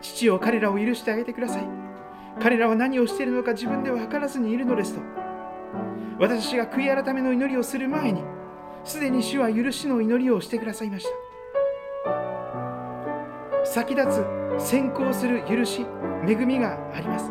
[0.00, 1.64] 父を彼らを許してあげてください。
[2.40, 5.17] 彼らは何をしているのか自分では分からずにいるのですと
[6.18, 8.22] 私が悔い改めの祈りをする前に
[8.84, 11.10] すでに主は許しの祈りをしてくださいました。
[13.64, 14.24] 先立
[14.58, 15.86] つ先行する許し
[16.26, 17.30] 恵みがあります。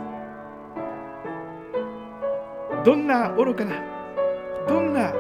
[2.86, 3.76] どんな愚かな
[4.68, 5.14] どんな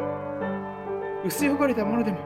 [1.26, 2.20] 薄汚れたものでも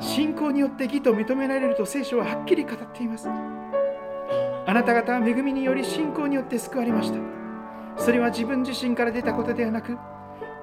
[0.00, 3.28] 信仰によって義と認められると聖書ははっきり語っています。
[3.28, 7.18] あなた方は恵みにより信仰によって救われました。
[7.96, 9.96] それは自分自身から出たことではなく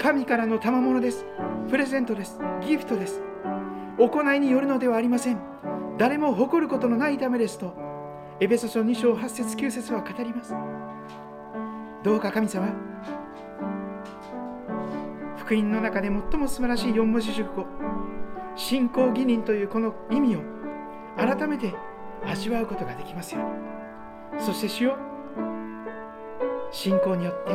[0.03, 1.25] 神からの賜物です。
[1.69, 2.37] プレゼントです。
[2.67, 3.21] ギフトです。
[3.97, 5.39] 行いによるのではありません。
[5.97, 7.73] 誰も誇ることのないためですと
[8.41, 10.53] エベソ書2章8節9節は語ります。
[12.03, 12.67] どうか神様
[15.37, 17.65] 福音の中で最も素晴らしい四文字熟語
[18.57, 20.39] 信仰義人というこの意味を
[21.15, 21.73] 改めて
[22.25, 24.43] 味わうことができますように。
[24.43, 24.97] そして主よ
[26.71, 27.53] 信仰によって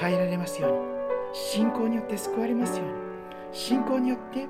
[0.00, 0.99] 変えられますように。
[1.32, 2.94] 信仰によって救われますように。
[3.52, 4.48] 信仰によって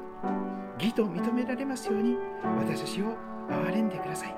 [0.78, 2.16] 義と認められますように
[2.59, 3.16] 私たちを
[3.49, 4.37] 憐れんでください。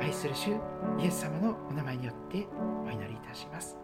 [0.00, 0.50] 愛する主
[0.98, 2.46] イエス様のお名前によって
[2.86, 3.83] お祈りいたします。